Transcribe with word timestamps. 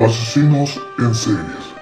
Asesinos 0.00 0.80
en 0.98 1.14
series, 1.14 1.74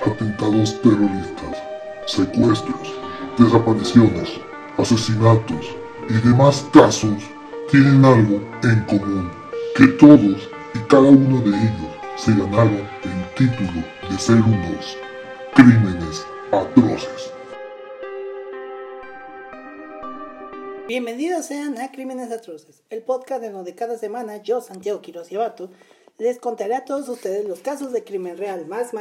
atentados 0.00 0.80
terroristas, 0.80 1.62
secuestros, 2.06 2.94
desapariciones, 3.36 4.40
asesinatos 4.78 5.76
y 6.08 6.14
demás 6.26 6.64
casos 6.72 7.22
tienen 7.70 8.02
algo 8.02 8.40
en 8.62 8.80
común, 8.86 9.30
que 9.76 9.88
todos 9.88 10.48
y 10.74 10.78
cada 10.88 11.02
uno 11.02 11.38
de 11.42 11.50
ellos 11.50 11.92
se 12.16 12.30
ganaron 12.30 12.80
el 13.04 13.34
título 13.36 13.84
de 14.10 14.18
ser 14.18 14.36
unos 14.36 14.96
crímenes 15.54 16.24
atroces. 16.52 17.30
Bienvenidos 20.88 21.44
sean 21.44 21.76
a 21.78 21.90
Crímenes 21.90 22.30
Atroces, 22.30 22.84
el 22.88 23.02
podcast 23.02 23.42
en 23.44 23.52
donde 23.52 23.74
cada 23.74 23.98
semana 23.98 24.38
yo, 24.38 24.62
Santiago 24.62 25.02
Quiroz 25.02 25.30
y 25.30 25.36
Abato, 25.36 25.68
les 26.18 26.38
contaré 26.38 26.74
a 26.74 26.84
todos 26.84 27.08
ustedes 27.08 27.44
los 27.44 27.60
casos 27.60 27.92
de 27.92 28.04
crimen 28.04 28.38
real 28.38 28.66
más 28.66 28.92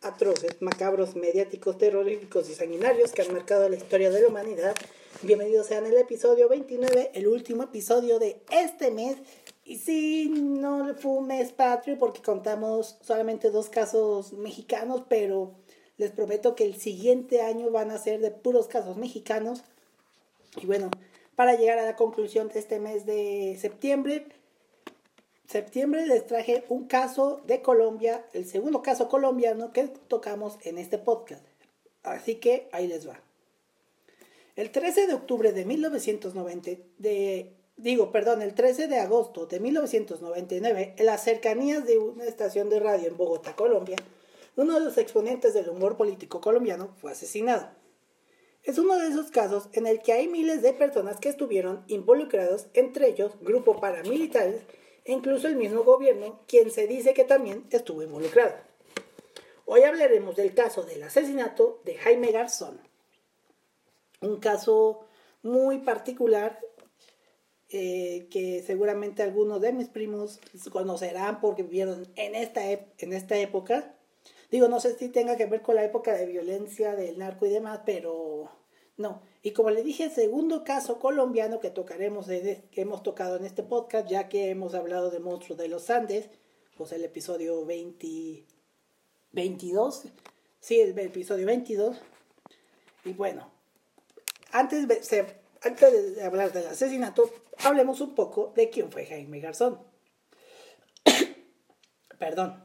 atroces, 0.00 0.60
macabros, 0.60 1.14
mediáticos, 1.14 1.76
terroríficos 1.76 2.48
y 2.48 2.54
sanguinarios 2.54 3.12
que 3.12 3.22
han 3.22 3.32
marcado 3.32 3.68
la 3.68 3.76
historia 3.76 4.10
de 4.10 4.22
la 4.22 4.28
humanidad. 4.28 4.74
Bienvenidos 5.22 5.66
sean 5.66 5.86
el 5.86 5.98
episodio 5.98 6.48
29, 6.48 7.10
el 7.14 7.26
último 7.28 7.64
episodio 7.64 8.18
de 8.18 8.40
este 8.50 8.90
mes. 8.90 9.16
Y 9.64 9.78
sí, 9.78 10.30
no 10.30 10.94
fue 10.94 11.12
un 11.12 11.26
mes 11.26 11.52
patrio 11.52 11.98
porque 11.98 12.22
contamos 12.22 12.96
solamente 13.02 13.50
dos 13.50 13.68
casos 13.68 14.32
mexicanos, 14.32 15.02
pero 15.08 15.52
les 15.98 16.12
prometo 16.12 16.54
que 16.54 16.64
el 16.64 16.76
siguiente 16.76 17.42
año 17.42 17.70
van 17.70 17.90
a 17.90 17.98
ser 17.98 18.20
de 18.20 18.30
puros 18.30 18.68
casos 18.68 18.96
mexicanos. 18.96 19.62
Y 20.56 20.66
bueno, 20.66 20.90
para 21.34 21.56
llegar 21.56 21.78
a 21.78 21.84
la 21.84 21.96
conclusión 21.96 22.48
de 22.48 22.60
este 22.60 22.78
mes 22.78 23.04
de 23.04 23.58
septiembre, 23.60 24.26
septiembre 25.48 26.06
les 26.06 26.26
traje 26.26 26.64
un 26.68 26.86
caso 26.86 27.40
de 27.46 27.62
Colombia, 27.62 28.26
el 28.32 28.46
segundo 28.46 28.82
caso 28.82 29.08
colombiano 29.08 29.72
que 29.72 29.88
tocamos 30.08 30.58
en 30.62 30.78
este 30.78 30.98
podcast. 30.98 31.44
Así 32.02 32.36
que 32.36 32.68
ahí 32.72 32.86
les 32.86 33.08
va. 33.08 33.20
El 34.54 34.70
13 34.70 35.06
de 35.06 35.14
octubre 35.14 35.52
de 35.52 35.64
1990, 35.64 36.70
de, 36.98 37.52
digo, 37.76 38.10
perdón, 38.10 38.42
el 38.42 38.54
13 38.54 38.88
de 38.88 38.98
agosto 38.98 39.46
de 39.46 39.60
1999, 39.60 40.94
en 40.96 41.06
las 41.06 41.24
cercanías 41.24 41.84
de 41.84 41.98
una 41.98 42.24
estación 42.24 42.70
de 42.70 42.80
radio 42.80 43.08
en 43.08 43.16
Bogotá, 43.16 43.54
Colombia, 43.54 43.96
uno 44.56 44.74
de 44.74 44.80
los 44.80 44.96
exponentes 44.96 45.52
del 45.52 45.68
humor 45.68 45.96
político 45.98 46.40
colombiano 46.40 46.94
fue 47.00 47.12
asesinado. 47.12 47.68
Es 48.62 48.78
uno 48.78 48.98
de 48.98 49.08
esos 49.08 49.30
casos 49.30 49.68
en 49.74 49.86
el 49.86 50.00
que 50.00 50.12
hay 50.12 50.26
miles 50.26 50.62
de 50.62 50.72
personas 50.72 51.18
que 51.20 51.28
estuvieron 51.28 51.84
involucrados, 51.86 52.66
entre 52.72 53.08
ellos 53.08 53.32
grupos 53.42 53.78
paramilitares 53.78 54.62
incluso 55.06 55.48
el 55.48 55.56
mismo 55.56 55.84
gobierno, 55.84 56.40
quien 56.46 56.70
se 56.70 56.86
dice 56.86 57.14
que 57.14 57.24
también 57.24 57.66
estuvo 57.70 58.02
involucrado. 58.02 58.54
Hoy 59.64 59.82
hablaremos 59.82 60.36
del 60.36 60.54
caso 60.54 60.82
del 60.82 61.02
asesinato 61.02 61.80
de 61.84 61.96
Jaime 61.96 62.30
Garzón, 62.32 62.80
un 64.20 64.38
caso 64.38 65.06
muy 65.42 65.78
particular 65.78 66.60
eh, 67.68 68.28
que 68.30 68.62
seguramente 68.64 69.24
algunos 69.24 69.60
de 69.60 69.72
mis 69.72 69.88
primos 69.88 70.38
conocerán 70.70 71.40
porque 71.40 71.64
vivieron 71.64 72.06
en 72.14 72.36
esta, 72.36 72.70
en 72.70 73.12
esta 73.12 73.36
época. 73.38 73.92
Digo, 74.52 74.68
no 74.68 74.78
sé 74.78 74.96
si 74.96 75.08
tenga 75.08 75.36
que 75.36 75.46
ver 75.46 75.62
con 75.62 75.74
la 75.74 75.84
época 75.84 76.14
de 76.14 76.26
violencia 76.26 76.94
del 76.94 77.18
narco 77.18 77.46
y 77.46 77.50
demás, 77.50 77.80
pero 77.84 78.48
no. 78.96 79.22
Y 79.42 79.52
como 79.52 79.70
le 79.70 79.82
dije, 79.82 80.08
segundo 80.10 80.64
caso 80.64 80.98
colombiano 80.98 81.60
que 81.60 81.70
tocaremos, 81.70 82.26
que 82.26 82.64
hemos 82.74 83.02
tocado 83.02 83.36
en 83.36 83.44
este 83.44 83.62
podcast, 83.62 84.08
ya 84.08 84.28
que 84.28 84.50
hemos 84.50 84.74
hablado 84.74 85.10
de 85.10 85.20
Monstruos 85.20 85.58
de 85.58 85.68
los 85.68 85.90
Andes, 85.90 86.30
pues 86.76 86.92
el 86.92 87.04
episodio 87.04 87.64
20, 87.64 88.44
22, 89.32 90.04
sí, 90.60 90.80
el 90.80 90.98
episodio 90.98 91.46
22. 91.46 91.96
Y 93.04 93.12
bueno, 93.12 93.50
antes 94.50 94.88
de, 94.88 95.26
antes 95.62 96.16
de 96.16 96.24
hablar 96.24 96.52
del 96.52 96.66
asesinato, 96.66 97.30
hablemos 97.58 98.00
un 98.00 98.14
poco 98.14 98.52
de 98.56 98.70
quién 98.70 98.90
fue 98.90 99.06
Jaime 99.06 99.40
Garzón. 99.40 99.78
Perdón. 102.18 102.64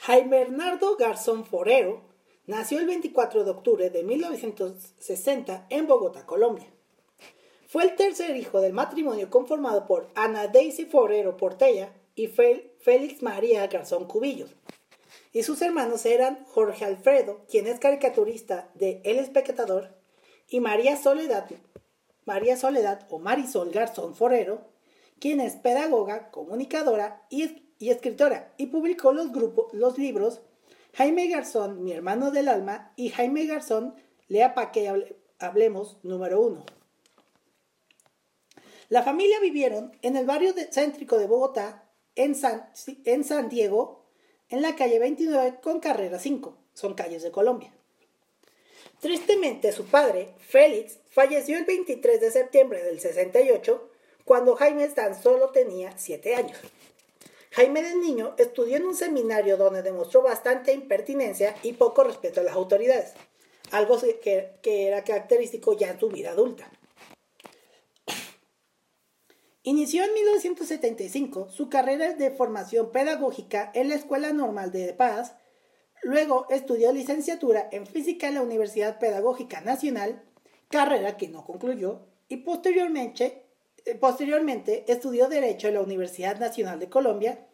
Jaime 0.00 0.38
Bernardo 0.38 0.96
Garzón 0.96 1.44
Forero 1.44 2.11
Nació 2.46 2.80
el 2.80 2.86
24 2.86 3.44
de 3.44 3.50
octubre 3.52 3.88
de 3.88 4.02
1960 4.02 5.66
en 5.70 5.86
Bogotá, 5.86 6.26
Colombia. 6.26 6.66
Fue 7.68 7.84
el 7.84 7.94
tercer 7.94 8.36
hijo 8.36 8.60
del 8.60 8.72
matrimonio 8.72 9.30
conformado 9.30 9.86
por 9.86 10.10
Ana 10.16 10.48
Daisy 10.48 10.86
Forero 10.86 11.36
Portella 11.36 11.92
y 12.16 12.26
Félix 12.26 13.22
María 13.22 13.64
Garzón 13.68 14.06
Cubillos. 14.06 14.56
Y 15.32 15.44
sus 15.44 15.62
hermanos 15.62 16.04
eran 16.04 16.44
Jorge 16.46 16.84
Alfredo, 16.84 17.42
quien 17.48 17.68
es 17.68 17.78
caricaturista 17.78 18.72
de 18.74 19.00
El 19.04 19.20
Espectador, 19.20 19.94
y 20.48 20.58
María 20.58 20.96
Soledad, 20.96 21.48
María 22.24 22.56
Soledad 22.56 23.06
o 23.08 23.20
Marisol 23.20 23.70
Garzón 23.70 24.16
Forero, 24.16 24.66
quien 25.20 25.38
es 25.38 25.54
pedagoga, 25.54 26.32
comunicadora 26.32 27.24
y, 27.30 27.62
escritora, 27.78 28.52
y 28.56 28.66
publicó 28.66 29.12
los 29.12 29.96
libros 29.96 30.42
Jaime 30.94 31.26
Garzón, 31.28 31.82
mi 31.84 31.92
hermano 31.92 32.30
del 32.30 32.48
alma, 32.48 32.92
y 32.96 33.08
Jaime 33.08 33.46
Garzón, 33.46 33.94
lea 34.28 34.54
pa' 34.54 34.72
que 34.72 34.92
hablemos, 35.38 35.98
número 36.02 36.40
uno. 36.40 36.64
La 38.90 39.02
familia 39.02 39.40
vivieron 39.40 39.96
en 40.02 40.16
el 40.16 40.26
barrio 40.26 40.52
céntrico 40.70 41.16
de 41.16 41.26
Bogotá, 41.26 41.90
en 42.14 42.34
San, 42.34 42.70
en 43.06 43.24
San 43.24 43.48
Diego, 43.48 44.04
en 44.50 44.60
la 44.60 44.76
calle 44.76 44.98
29 44.98 45.60
con 45.62 45.80
carrera 45.80 46.18
5. 46.18 46.58
Son 46.74 46.92
calles 46.92 47.22
de 47.22 47.30
Colombia. 47.30 47.72
Tristemente, 49.00 49.72
su 49.72 49.86
padre, 49.86 50.34
Félix, 50.38 50.98
falleció 51.08 51.56
el 51.56 51.64
23 51.64 52.20
de 52.20 52.30
septiembre 52.30 52.84
del 52.84 53.00
68, 53.00 53.90
cuando 54.24 54.56
Jaime 54.56 54.86
tan 54.88 55.20
solo 55.20 55.48
tenía 55.50 55.96
7 55.96 56.36
años. 56.36 56.58
Jaime 57.52 57.82
del 57.82 58.00
Niño 58.00 58.34
estudió 58.38 58.78
en 58.78 58.86
un 58.86 58.94
seminario 58.94 59.58
donde 59.58 59.82
demostró 59.82 60.22
bastante 60.22 60.72
impertinencia 60.72 61.54
y 61.62 61.74
poco 61.74 62.02
respeto 62.02 62.40
a 62.40 62.44
las 62.44 62.54
autoridades, 62.54 63.12
algo 63.72 63.98
que, 64.22 64.56
era 64.64 65.04
característico 65.04 65.76
ya 65.76 65.90
en 65.90 66.00
su 66.00 66.08
vida 66.08 66.30
adulta. 66.30 66.70
Inició 69.64 70.02
en 70.04 70.14
1975 70.14 71.50
su 71.50 71.68
carrera 71.68 72.14
de 72.14 72.30
formación 72.30 72.90
pedagógica 72.90 73.70
en 73.74 73.90
la 73.90 73.96
Escuela 73.96 74.32
Normal 74.32 74.72
de 74.72 74.94
Paz, 74.94 75.34
luego 76.02 76.46
estudió 76.48 76.90
licenciatura 76.90 77.68
en 77.70 77.86
física 77.86 78.28
en 78.28 78.36
la 78.36 78.42
Universidad 78.42 78.98
Pedagógica 78.98 79.60
Nacional, 79.60 80.24
carrera 80.70 81.18
que 81.18 81.28
no 81.28 81.44
concluyó, 81.44 82.00
y 82.28 82.38
posteriormente 82.38 83.41
posteriormente 84.00 84.84
estudió 84.88 85.28
Derecho 85.28 85.68
en 85.68 85.74
la 85.74 85.80
Universidad 85.80 86.38
Nacional 86.38 86.78
de 86.78 86.88
Colombia 86.88 87.46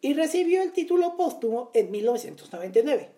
y 0.00 0.14
recibió 0.14 0.62
el 0.62 0.72
título 0.72 1.16
póstumo 1.16 1.70
en 1.74 1.90
1999. 1.90 3.10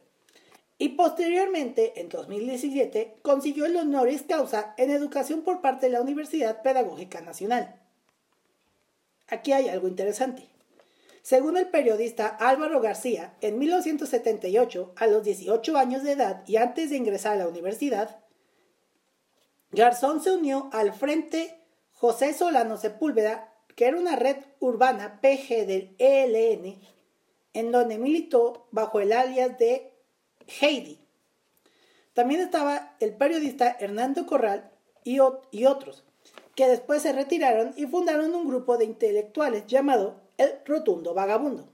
Y 0.79 0.91
posteriormente, 0.91 2.01
en 2.01 2.09
2017, 2.09 3.19
consiguió 3.23 3.67
el 3.67 3.77
honoris 3.77 4.23
causa 4.23 4.75
en 4.79 4.91
educación 4.91 5.43
por 5.43 5.61
parte 5.61 5.87
de 5.87 5.93
la 5.93 6.01
Universidad 6.01 6.63
Pedagógica 6.63 7.21
Nacional. 7.21 7.79
Aquí 9.29 9.53
hay 9.53 9.69
algo 9.69 9.89
interesante. 9.89 10.49
Según 11.23 11.59
el 11.59 11.69
periodista 11.69 12.27
Álvaro 12.29 12.81
García, 12.81 13.35
en 13.43 13.59
1978, 13.59 14.95
a 14.97 15.07
los 15.07 15.23
18 15.23 15.77
años 15.77 16.03
de 16.03 16.13
edad 16.13 16.43
y 16.47 16.57
antes 16.57 16.89
de 16.89 16.97
ingresar 16.97 17.35
a 17.35 17.41
la 17.41 17.49
universidad, 17.49 18.25
Garzón 19.71 20.23
se 20.23 20.33
unió 20.33 20.71
al 20.73 20.95
Frente 20.95 21.60
José 22.01 22.33
Solano 22.33 22.79
Sepúlveda, 22.79 23.53
que 23.77 23.85
era 23.87 23.99
una 23.99 24.17
red 24.17 24.39
urbana 24.59 25.21
PG 25.21 25.67
del 25.67 25.95
ELN, 25.99 26.81
en 27.53 27.73
donde 27.73 27.99
militó 27.99 28.69
bajo 28.71 29.01
el 29.01 29.13
alias 29.13 29.59
de 29.59 29.93
Heidi. 30.63 30.99
También 32.15 32.41
estaba 32.41 32.97
el 33.01 33.15
periodista 33.15 33.77
Hernando 33.79 34.25
Corral 34.25 34.71
y, 35.05 35.19
otros, 35.19 36.05
que 36.55 36.69
después 36.69 37.03
se 37.03 37.13
retiraron 37.13 37.75
y 37.77 37.85
fundaron 37.85 38.35
un 38.35 38.49
grupo 38.49 38.79
de 38.79 38.87
intelectuales 38.87 39.67
llamado 39.67 40.23
El 40.39 40.55
Rotundo 40.65 41.13
Vagabundo. 41.13 41.69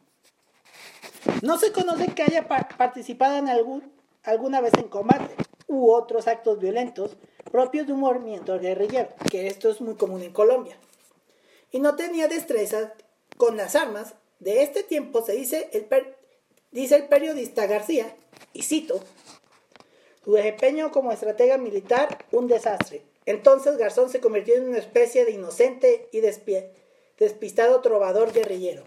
No 1.43 1.56
se 1.56 1.70
conoce 1.70 2.08
que 2.08 2.25
haya 2.25 2.49
participado 2.49 3.46
alguna 4.25 4.61
vez 4.61 4.72
en 4.76 4.88
combate 4.88 5.37
u 5.69 5.93
otros 5.93 6.26
actos 6.26 6.58
violentos 6.58 7.17
propios 7.56 7.87
de 7.87 7.94
un 7.94 8.00
movimiento 8.00 8.61
guerrillero, 8.61 9.08
que 9.31 9.47
esto 9.47 9.70
es 9.70 9.81
muy 9.81 9.94
común 9.94 10.23
en 10.23 10.31
Colombia. 10.31 10.76
Y 11.73 11.81
no 11.81 11.97
tenía 11.97 12.29
destreza 12.29 12.93
con 13.38 13.56
las 13.56 13.75
armas. 13.75 14.12
De 14.41 14.62
este 14.62 14.82
tiempo 14.82 15.25
se 15.25 15.32
dice 15.32 15.70
el, 15.73 15.87
dice 16.70 16.97
el 16.97 17.05
periodista 17.05 17.67
García, 17.67 18.14
y 18.53 18.61
cito, 18.61 19.00
su 20.23 20.32
desempeño 20.35 20.93
como 20.93 21.12
estratega 21.12 21.56
militar, 21.56 22.26
un 22.31 22.47
desastre. 22.47 23.00
Entonces 23.25 23.79
Garzón 23.79 24.11
se 24.11 24.20
convirtió 24.20 24.56
en 24.56 24.69
una 24.69 24.76
especie 24.76 25.25
de 25.25 25.31
inocente 25.31 26.11
y 26.12 26.20
despistado 26.20 27.81
trovador 27.81 28.35
guerrillero. 28.35 28.82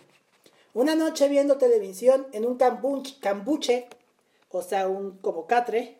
Una 0.75 0.93
noche 0.93 1.27
viendo 1.27 1.57
televisión 1.57 2.27
en 2.33 2.45
un 2.45 2.59
cambuche, 2.59 3.87
o 4.51 4.61
sea, 4.61 4.87
un 4.87 5.17
como 5.17 5.47
catre, 5.47 5.97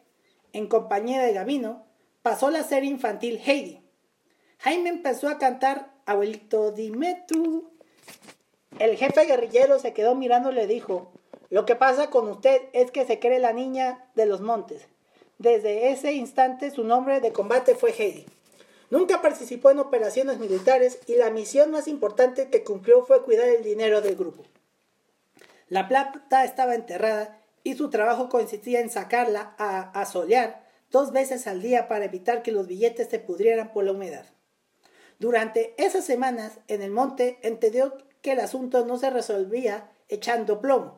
en 0.54 0.68
compañía 0.68 1.24
de 1.24 1.34
Gavino, 1.34 1.89
pasó 2.22 2.50
la 2.50 2.64
serie 2.64 2.90
infantil 2.90 3.40
Heidi. 3.46 3.82
Jaime 4.60 4.90
empezó 4.90 5.30
a 5.30 5.38
cantar 5.38 5.94
Abuelito, 6.06 6.72
dime 6.72 7.24
tú. 7.28 7.72
El 8.80 8.98
jefe 8.98 9.26
guerrillero 9.26 9.80
se 9.80 9.94
quedó 9.94 10.16
mirando 10.16 10.52
y 10.52 10.56
le 10.56 10.68
dijo, 10.68 11.12
lo 11.50 11.66
que 11.66 11.76
pasa 11.76 12.10
con 12.10 12.28
usted 12.28 12.62
es 12.74 12.92
que 12.92 13.06
se 13.06 13.20
cree 13.20 13.40
la 13.40 13.54
niña 13.54 14.10
de 14.16 14.26
los 14.26 14.42
montes. 14.42 14.88
Desde 15.38 15.92
ese 15.92 16.14
instante 16.14 16.72
su 16.72 16.84
nombre 16.84 17.22
de 17.22 17.32
combate 17.32 17.76
fue 17.76 17.92
Heidi. 17.92 18.26
Nunca 18.90 19.22
participó 19.22 19.70
en 19.70 19.80
operaciones 19.80 20.40
militares 20.40 21.00
y 21.08 21.16
la 21.16 21.30
misión 21.30 21.72
más 21.72 21.88
importante 21.88 22.50
que 22.50 22.64
cumplió 22.64 23.06
fue 23.06 23.24
cuidar 23.24 23.48
el 23.48 23.64
dinero 23.64 24.02
del 24.02 24.16
grupo. 24.16 24.44
La 25.68 25.88
plata 25.88 26.44
estaba 26.44 26.74
enterrada 26.74 27.40
y 27.64 27.76
su 27.76 27.90
trabajo 27.90 28.30
consistía 28.30 28.80
en 28.80 28.90
sacarla 28.90 29.56
a, 29.60 30.06
solear 30.06 30.68
dos 30.92 31.12
veces 31.12 31.48
al 31.48 31.62
día 31.62 31.88
para 31.88 32.06
evitar 32.06 32.42
que 32.42 32.52
los 32.52 32.68
billetes 32.68 33.10
se 33.10 33.20
pudrieran 33.20 33.72
por 33.72 33.84
la 33.84 33.92
humedad. 33.92 34.26
Durante 35.20 35.74
esas 35.78 36.06
semanas 36.06 36.60
en 36.68 36.82
el 36.82 36.92
monte 36.92 37.40
entendió 37.42 37.98
que 38.22 38.32
el 38.32 38.40
asunto 38.40 38.86
no 38.86 38.98
se 38.98 39.10
resolvía 39.10 39.92
echando 40.08 40.62
plomo. 40.62 40.98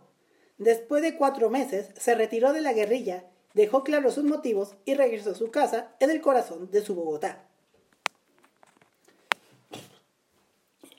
Después 0.57 1.01
de 1.01 1.17
cuatro 1.17 1.49
meses 1.49 1.89
se 1.97 2.15
retiró 2.15 2.53
de 2.53 2.61
la 2.61 2.73
guerrilla, 2.73 3.25
dejó 3.53 3.83
claros 3.83 4.13
sus 4.13 4.23
motivos 4.23 4.75
y 4.85 4.93
regresó 4.93 5.31
a 5.31 5.35
su 5.35 5.49
casa 5.49 5.95
en 5.99 6.11
el 6.11 6.21
corazón 6.21 6.69
de 6.71 6.81
su 6.81 6.95
Bogotá. 6.95 7.47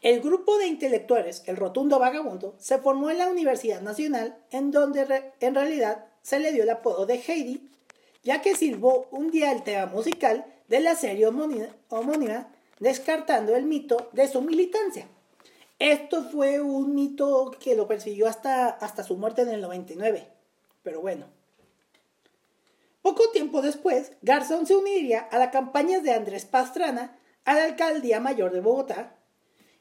El 0.02 0.20
grupo 0.20 0.58
de 0.58 0.66
intelectuales, 0.66 1.44
el 1.46 1.56
Rotundo 1.56 2.00
Vagabundo, 2.00 2.56
se 2.58 2.78
formó 2.78 3.08
en 3.10 3.18
la 3.18 3.28
Universidad 3.28 3.80
Nacional, 3.80 4.36
en 4.50 4.72
donde 4.72 5.32
en 5.38 5.54
realidad 5.54 6.06
se 6.22 6.40
le 6.40 6.50
dio 6.50 6.64
el 6.64 6.70
apodo 6.70 7.06
de 7.06 7.22
Heidi, 7.24 7.70
ya 8.22 8.40
que 8.42 8.56
silbó 8.56 9.08
un 9.10 9.30
día 9.30 9.52
el 9.52 9.62
tema 9.62 9.86
musical 9.86 10.46
de 10.69 10.80
la 10.80 10.94
serie 10.94 11.26
homónima, 11.26 12.52
descartando 12.78 13.54
el 13.56 13.64
mito 13.64 14.10
de 14.12 14.28
su 14.28 14.40
militancia. 14.40 15.08
Esto 15.78 16.22
fue 16.22 16.60
un 16.60 16.94
mito 16.94 17.50
que 17.58 17.74
lo 17.74 17.88
persiguió 17.88 18.28
hasta, 18.28 18.69
hasta 18.69 19.02
su 19.02 19.16
muerte 19.16 19.42
en 19.42 19.48
el 19.48 19.60
99. 19.60 20.28
Pero 20.82 21.00
bueno. 21.00 21.26
Poco 23.02 23.30
tiempo 23.30 23.62
después, 23.62 24.12
Garzón 24.22 24.66
se 24.66 24.76
uniría 24.76 25.20
a 25.20 25.38
la 25.38 25.50
campaña 25.50 25.98
de 25.98 26.12
Andrés 26.12 26.44
Pastrana 26.44 27.19
a 27.44 27.54
la 27.54 27.64
alcaldía 27.64 28.20
mayor 28.20 28.52
de 28.52 28.60
Bogotá 28.60 29.16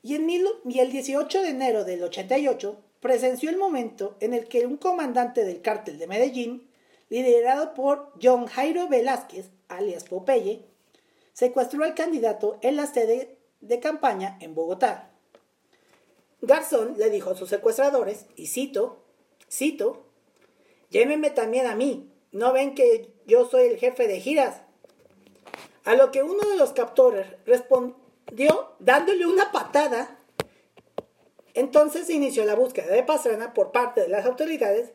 y, 0.03 0.15
en 0.15 0.29
el 0.29 0.91
18 0.91 1.41
de 1.43 1.49
enero 1.49 1.83
del 1.83 2.03
88 2.03 2.83
presenció 2.99 3.49
el 3.49 3.57
momento 3.57 4.17
en 4.19 4.33
el 4.33 4.47
que 4.47 4.65
un 4.65 4.77
comandante 4.77 5.43
del 5.43 5.61
cártel 5.61 5.99
de 5.99 6.07
Medellín, 6.07 6.67
liderado 7.11 7.73
por 7.73 8.13
John 8.23 8.47
Jairo 8.47 8.87
Velázquez, 8.87 9.49
alias 9.67 10.05
Popeye, 10.05 10.65
secuestró 11.33 11.83
al 11.83 11.93
candidato 11.93 12.57
en 12.61 12.77
la 12.77 12.87
sede 12.87 13.37
de 13.59 13.81
campaña 13.81 14.37
en 14.39 14.55
Bogotá. 14.55 15.11
Garzón 16.41 16.95
le 16.97 17.09
dijo 17.09 17.31
a 17.31 17.35
sus 17.35 17.49
secuestradores, 17.49 18.27
y 18.37 18.47
cito, 18.47 19.03
cito, 19.51 20.05
llévenme 20.89 21.31
también 21.31 21.67
a 21.67 21.75
mí, 21.75 22.09
¿no 22.31 22.53
ven 22.53 22.75
que 22.75 23.13
yo 23.25 23.45
soy 23.45 23.65
el 23.65 23.77
jefe 23.77 24.07
de 24.07 24.21
giras? 24.21 24.61
A 25.83 25.95
lo 25.95 26.13
que 26.13 26.23
uno 26.23 26.47
de 26.49 26.55
los 26.55 26.71
captores 26.71 27.27
respondió, 27.45 28.71
dándole 28.79 29.25
una 29.25 29.51
patada. 29.51 30.17
Entonces 31.55 32.07
se 32.07 32.13
inició 32.13 32.45
la 32.45 32.55
búsqueda 32.55 32.93
de 32.93 33.03
Pastrana 33.03 33.53
por 33.53 33.73
parte 33.73 33.99
de 33.99 34.07
las 34.07 34.25
autoridades 34.25 34.93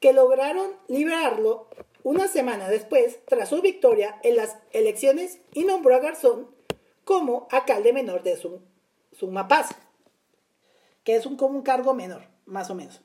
que 0.00 0.12
lograron 0.12 0.72
liberarlo 0.88 1.68
una 2.02 2.28
semana 2.28 2.68
después 2.68 3.18
tras 3.26 3.48
su 3.48 3.60
victoria 3.62 4.18
en 4.22 4.36
las 4.36 4.56
elecciones 4.72 5.40
y 5.52 5.64
nombró 5.64 5.96
a 5.96 6.00
Garzón 6.00 6.48
como 7.04 7.48
alcalde 7.50 7.92
menor 7.92 8.22
de 8.22 8.38
Sumapaz, 9.12 9.70
que 11.04 11.16
es 11.16 11.26
un, 11.26 11.36
como 11.36 11.56
un 11.56 11.62
cargo 11.62 11.94
menor, 11.94 12.22
más 12.44 12.70
o 12.70 12.74
menos. 12.74 13.00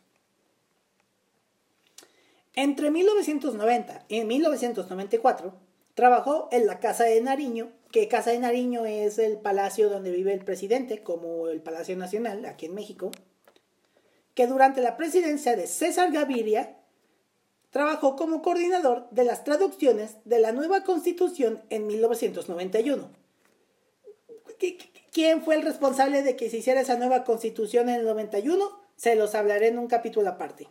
Entre 2.54 2.92
1990 2.92 4.06
y 4.10 4.24
1994 4.24 5.54
trabajó 5.94 6.50
en 6.52 6.68
la 6.68 6.80
Casa 6.80 7.06
de 7.06 7.22
Nariño 7.22 7.72
que 7.92 8.08
Casa 8.08 8.32
de 8.32 8.40
Nariño 8.40 8.86
es 8.86 9.20
el 9.20 9.38
palacio 9.38 9.90
donde 9.90 10.12
vive 10.12 10.34
el 10.34 10.44
presidente, 10.44 11.04
como 11.04 11.48
el 11.50 11.62
Palacio 11.62 11.96
Nacional 11.98 12.46
aquí 12.46 12.66
en 12.66 12.74
México, 12.74 13.12
que 14.34 14.48
durante 14.48 14.82
la 14.82 14.96
presidencia 14.96 15.56
de 15.56 15.68
César 15.68 16.12
Gaviria 16.12 16.78
trabajó 17.72 18.16
como 18.16 18.42
coordinador 18.42 19.10
de 19.10 19.24
las 19.24 19.44
traducciones 19.44 20.18
de 20.26 20.40
la 20.40 20.52
nueva 20.52 20.84
constitución 20.84 21.64
en 21.70 21.88
1991. 21.88 23.10
¿Quién 25.12 25.44
fue 25.44 25.56
el 25.56 25.64
responsable 25.64 26.22
de 26.22 26.36
que 26.36 26.50
se 26.50 26.58
hiciera 26.58 26.82
esa 26.82 26.98
nueva 26.98 27.24
constitución 27.24 27.90
en 27.90 27.96
el 27.96 28.06
91? 28.06 28.80
Se 28.96 29.16
los 29.16 29.34
hablaré 29.34 29.70
en 29.70 29.80
un 29.80 29.88
capítulo 29.88 30.30
aparte. 30.30 30.68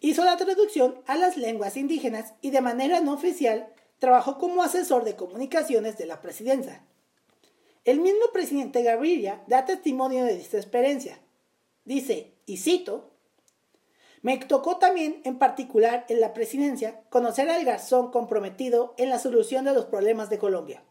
Hizo 0.00 0.24
la 0.24 0.36
traducción 0.36 1.02
a 1.06 1.16
las 1.16 1.36
lenguas 1.36 1.76
indígenas 1.76 2.34
y 2.40 2.50
de 2.50 2.60
manera 2.60 3.00
no 3.00 3.12
oficial 3.12 3.68
trabajó 3.98 4.38
como 4.38 4.62
asesor 4.62 5.04
de 5.04 5.16
comunicaciones 5.16 5.98
de 5.98 6.06
la 6.06 6.20
presidencia. 6.20 6.84
El 7.84 8.00
mismo 8.00 8.26
presidente 8.32 8.82
Gaviria 8.82 9.42
da 9.46 9.64
testimonio 9.64 10.24
de 10.24 10.40
esta 10.40 10.56
experiencia. 10.56 11.20
Dice, 11.84 12.34
y 12.46 12.56
cito, 12.56 13.15
me 14.22 14.38
tocó 14.38 14.78
también, 14.78 15.20
en 15.24 15.38
particular 15.38 16.04
en 16.08 16.20
la 16.20 16.32
presidencia, 16.32 17.02
conocer 17.10 17.48
al 17.50 17.64
garzón 17.64 18.10
comprometido 18.10 18.94
en 18.98 19.10
la 19.10 19.18
solución 19.18 19.64
de 19.64 19.74
los 19.74 19.86
problemas 19.86 20.30
de 20.30 20.38
Colombia. 20.38 20.82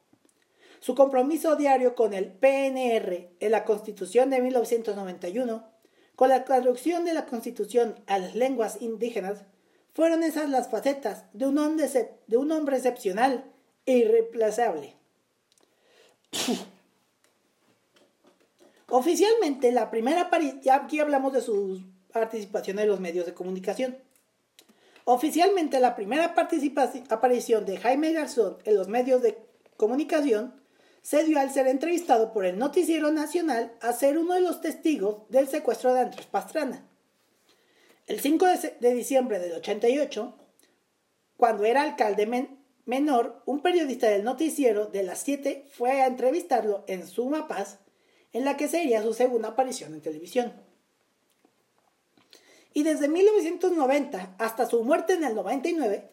Su 0.80 0.96
compromiso 0.96 1.56
diario 1.56 1.96
con 1.96 2.14
el 2.14 2.32
PNR 2.32 3.32
en 3.40 3.52
la 3.52 3.66
Constitución 3.66 4.30
de 4.30 4.42
1991, 4.42 5.68
con 6.16 6.30
la 6.30 6.46
traducción 6.46 7.06
de 7.06 7.14
la 7.14 7.26
Constitución 7.26 7.96
a 8.08 8.20
las 8.20 8.36
lenguas 8.36 8.82
indígenas, 8.82 9.46
fueron 9.94 10.24
esas 10.24 10.50
las 10.50 10.70
facetas 10.70 11.26
de 11.34 11.48
un 11.48 11.58
hombre, 11.58 12.78
excepcional 12.78 13.52
e 13.86 13.98
irreemplazable. 13.98 14.96
Oficialmente, 18.90 19.72
la 19.72 19.90
primera 19.90 20.24
aparición, 20.24 20.76
aquí 20.76 21.00
hablamos 21.00 21.34
de 21.34 21.42
su 21.42 21.82
participación 22.16 22.80
en 22.80 22.88
los 22.88 23.02
medios 23.02 23.26
de 23.26 23.34
comunicación. 23.34 23.98
Oficialmente, 25.04 25.82
la 25.82 25.98
primera 25.98 26.34
aparición 27.10 27.66
de 27.66 27.78
Jaime 27.78 28.14
Garzón 28.14 28.58
en 28.64 28.76
los 28.76 28.88
medios 28.88 29.22
de 29.22 29.38
comunicación 29.76 30.54
se 31.02 31.26
dio 31.26 31.40
al 31.40 31.52
ser 31.52 31.68
entrevistado 31.68 32.32
por 32.32 32.46
el 32.46 32.58
Noticiero 32.58 33.12
Nacional 33.12 33.74
a 33.82 33.92
ser 33.92 34.18
uno 34.18 34.34
de 34.34 34.40
los 34.40 34.62
testigos 34.62 35.30
del 35.30 35.50
secuestro 35.50 35.94
de 35.94 36.00
Andrés 36.00 36.26
Pastrana. 36.26 36.88
El 38.08 38.22
5 38.22 38.46
de 38.80 38.94
diciembre 38.94 39.40
del 39.40 39.52
88, 39.52 40.38
cuando 41.36 41.66
era 41.66 41.84
alcalde 41.84 42.48
menor, 42.86 43.44
un 43.46 43.62
periodista 43.62 44.08
del 44.08 44.24
noticiero 44.24 44.86
de 44.88 45.04
las 45.04 45.20
7 45.20 45.68
fue 45.70 46.02
a 46.02 46.08
entrevistarlo 46.08 46.86
en 46.88 47.06
Suma 47.06 47.50
Paz, 47.50 47.80
en 48.32 48.46
la 48.46 48.56
que 48.56 48.70
sería 48.70 49.04
su 49.04 49.14
segunda 49.14 49.50
aparición 49.50 49.94
en 49.94 50.02
televisión. 50.02 50.65
Y 52.76 52.84
desde 52.84 53.08
1990 53.08 54.36
hasta 54.38 54.66
su 54.66 54.84
muerte 54.84 55.14
en 55.14 55.24
el 55.24 55.34
99, 55.34 56.12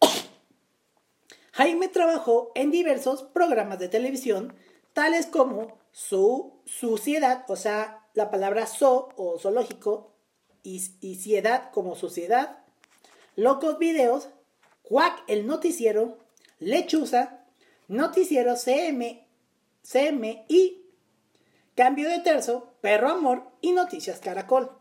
Jaime 1.52 1.88
trabajó 1.88 2.52
en 2.54 2.70
diversos 2.70 3.24
programas 3.24 3.80
de 3.80 3.88
televisión, 3.88 4.54
tales 4.92 5.26
como 5.26 5.76
Su 5.90 6.62
Suciedad, 6.66 7.44
o 7.48 7.56
sea, 7.56 8.06
la 8.14 8.30
palabra 8.30 8.68
so 8.68 9.08
o 9.16 9.40
zoológico 9.40 10.14
y, 10.62 10.78
Ciedad 11.16 11.72
como 11.72 11.96
Sociedad, 11.96 12.60
Locos 13.34 13.80
Videos, 13.80 14.28
Cuac 14.82 15.24
el 15.26 15.48
Noticiero, 15.48 16.18
Lechuza, 16.60 17.40
Noticiero 17.88 18.54
CM, 18.54 19.26
CMI, 19.82 20.80
Cambio 21.74 22.08
de 22.08 22.20
Terzo, 22.20 22.72
Perro 22.82 23.10
Amor 23.10 23.50
y 23.60 23.72
Noticias 23.72 24.20
Caracol. 24.20 24.77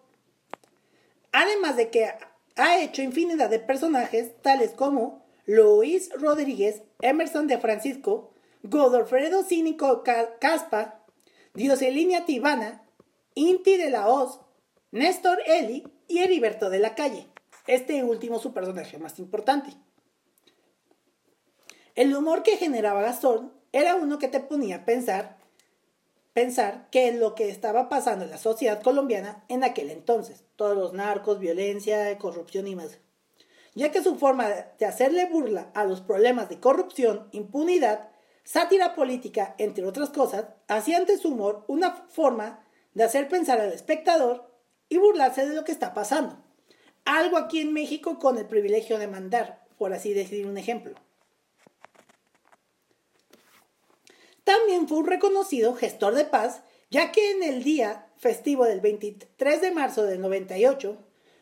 Además 1.40 1.76
de 1.76 1.92
que 1.92 2.12
ha 2.56 2.80
hecho 2.80 3.04
infinidad 3.04 3.52
de 3.52 3.60
personajes 3.60 4.42
tales 4.42 4.72
como 4.72 5.24
Luis 5.46 6.10
Rodríguez, 6.20 6.82
Emerson 7.00 7.46
de 7.46 7.60
Francisco, 7.60 8.34
Godofredo 8.64 9.44
Cínico 9.44 10.02
Caspa, 10.40 11.06
Dioselina 11.54 12.26
Tibana, 12.26 12.90
Inti 13.36 13.78
de 13.78 13.92
la 13.92 14.08
Hoz, 14.08 14.40
Néstor 14.90 15.38
Eli 15.46 15.88
y 16.08 16.24
Heriberto 16.24 16.72
de 16.72 16.80
la 16.80 16.96
Calle. 16.96 17.28
Este 17.68 18.04
último 18.04 18.40
su 18.40 18.52
personaje 18.52 18.98
más 18.98 19.20
importante. 19.20 19.70
El 21.94 22.16
humor 22.16 22.42
que 22.42 22.58
generaba 22.58 23.04
Gastón 23.04 23.54
era 23.74 23.94
uno 23.94 24.18
que 24.18 24.28
te 24.28 24.40
ponía 24.40 24.78
a 24.78 24.86
pensar, 24.86 25.37
pensar 26.38 26.88
qué 26.92 27.08
es 27.08 27.16
lo 27.16 27.34
que 27.34 27.50
estaba 27.50 27.90
pasando 27.90 28.24
en 28.24 28.30
la 28.30 28.38
sociedad 28.38 28.84
colombiana 28.84 29.44
en 29.50 29.64
aquel 29.64 29.90
entonces. 29.90 30.44
Todos 30.56 30.78
los 30.78 30.94
narcos, 30.94 31.40
violencia, 31.40 32.16
corrupción 32.20 32.68
y 32.68 32.76
más. 32.76 33.00
Ya 33.74 33.92
que 33.92 34.04
su 34.04 34.18
forma 34.18 34.48
de 34.78 34.86
hacerle 34.86 35.26
burla 35.26 35.72
a 35.74 35.84
los 35.84 36.02
problemas 36.02 36.48
de 36.48 36.60
corrupción, 36.60 37.28
impunidad, 37.32 38.12
sátira 38.44 38.94
política, 38.94 39.56
entre 39.58 39.88
otras 39.88 40.12
cosas, 40.12 40.46
hacía 40.68 40.98
ante 40.98 41.18
su 41.18 41.30
humor 41.30 41.66
una 41.68 42.06
forma 42.08 42.64
de 42.94 43.06
hacer 43.06 43.30
pensar 43.30 43.60
al 43.60 43.74
espectador 43.74 44.48
y 44.90 45.00
burlarse 45.00 45.44
de 45.44 45.56
lo 45.56 45.64
que 45.64 45.72
está 45.72 45.96
pasando. 45.96 46.38
Algo 47.04 47.38
aquí 47.38 47.62
en 47.62 47.74
México 47.74 48.20
con 48.20 48.38
el 48.38 48.46
privilegio 48.46 49.00
de 49.00 49.08
mandar, 49.08 49.66
por 49.80 49.92
así 49.92 50.14
decir 50.14 50.46
un 50.46 50.60
ejemplo. 50.60 50.94
También 54.48 54.88
fue 54.88 55.00
un 55.00 55.08
reconocido 55.08 55.76
gestor 55.76 56.16
de 56.16 56.24
paz, 56.24 56.62
ya 56.90 57.12
que 57.12 57.32
en 57.32 57.44
el 57.44 57.66
día 57.66 58.08
festivo 58.16 58.64
del 58.64 58.80
23 58.80 59.60
de 59.60 59.72
marzo 59.72 60.04
del 60.04 60.22
98, 60.22 60.98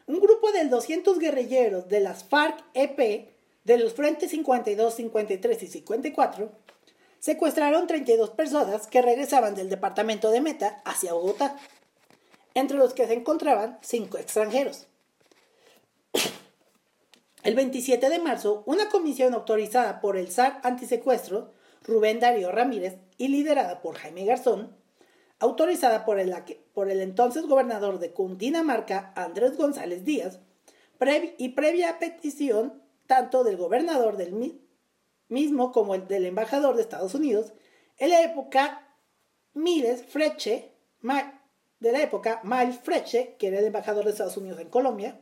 un 0.07 0.19
grupo 0.19 0.51
de 0.51 0.65
200 0.65 1.19
guerrilleros 1.19 1.87
de 1.87 1.99
las 1.99 2.27
FARC-EP 2.27 3.29
de 3.63 3.77
los 3.77 3.93
frentes 3.93 4.31
52, 4.31 4.95
53 4.95 5.61
y 5.61 5.67
54 5.67 6.51
secuestraron 7.19 7.85
32 7.85 8.31
personas 8.31 8.87
que 8.87 9.03
regresaban 9.03 9.53
del 9.53 9.69
departamento 9.69 10.31
de 10.31 10.41
Meta 10.41 10.81
hacia 10.83 11.13
Bogotá, 11.13 11.59
entre 12.55 12.77
los 12.77 12.95
que 12.95 13.05
se 13.05 13.13
encontraban 13.13 13.77
cinco 13.83 14.17
extranjeros. 14.17 14.87
El 17.43 17.53
27 17.53 18.09
de 18.09 18.17
marzo, 18.17 18.63
una 18.65 18.89
comisión 18.89 19.35
autorizada 19.35 20.01
por 20.01 20.17
el 20.17 20.31
SAR 20.31 20.59
antisecuestro 20.63 21.53
Rubén 21.85 22.19
Darío 22.19 22.51
Ramírez 22.51 22.97
y 23.17 23.27
liderada 23.27 23.81
por 23.81 23.95
Jaime 23.95 24.25
Garzón, 24.25 24.75
autorizada 25.39 26.05
por 26.05 26.19
el, 26.19 27.01
entonces 27.01 27.45
gobernador 27.45 27.99
de 27.99 28.11
Cundinamarca, 28.11 29.13
Andrés 29.15 29.57
González 29.57 30.03
Díaz, 30.03 30.39
y 31.37 31.49
previa 31.49 31.99
petición 31.99 32.81
tanto 33.05 33.43
del 33.43 33.57
gobernador 33.57 34.17
del 34.17 34.33
mismo 35.29 35.71
como 35.71 35.93
el 35.93 36.07
del 36.07 36.25
embajador 36.25 36.75
de 36.75 36.81
Estados 36.81 37.13
Unidos, 37.13 37.53
en 37.97 38.09
la 38.09 38.21
época 38.21 38.95
Miles 39.53 40.03
Freche, 40.05 40.71
de 41.79 41.91
la 41.91 42.01
época 42.01 42.41
Miles 42.43 42.79
Freche, 42.79 43.35
que 43.37 43.47
era 43.47 43.59
el 43.59 43.65
embajador 43.65 44.05
de 44.05 44.11
Estados 44.11 44.37
Unidos 44.37 44.59
en 44.59 44.69
Colombia, 44.69 45.19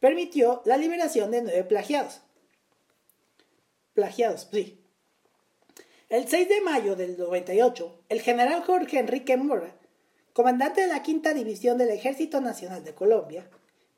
permitió 0.00 0.62
la 0.64 0.76
liberación 0.76 1.30
de 1.30 1.42
nueve 1.42 1.64
plagiados. 1.64 2.22
Plagiados, 3.92 4.48
sí, 4.50 4.80
el 6.08 6.26
6 6.26 6.48
de 6.48 6.60
mayo 6.62 6.96
del 6.96 7.18
98, 7.18 8.04
el 8.08 8.22
general 8.22 8.62
Jorge 8.62 8.98
Enrique 8.98 9.36
Mora, 9.36 9.76
comandante 10.32 10.80
de 10.80 10.86
la 10.86 11.02
Quinta 11.02 11.34
División 11.34 11.76
del 11.76 11.90
Ejército 11.90 12.40
Nacional 12.40 12.82
de 12.82 12.94
Colombia, 12.94 13.50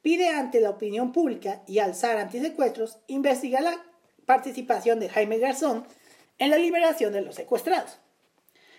pide 0.03 0.29
ante 0.29 0.61
la 0.61 0.71
opinión 0.71 1.13
pública 1.13 1.63
y 1.69 1.79
al 1.79 1.95
SAR 1.95 2.17
antisecuestros 2.19 2.99
investigar 3.07 3.63
la 3.63 3.81
participación 4.27 4.99
de 4.99 5.09
Jaime 5.09 5.39
Garzón 5.39 5.87
en 6.39 6.51
la 6.51 6.59
liberación 6.59 7.13
de 7.13 7.21
los 7.21 7.37
secuestrados. 7.37 8.01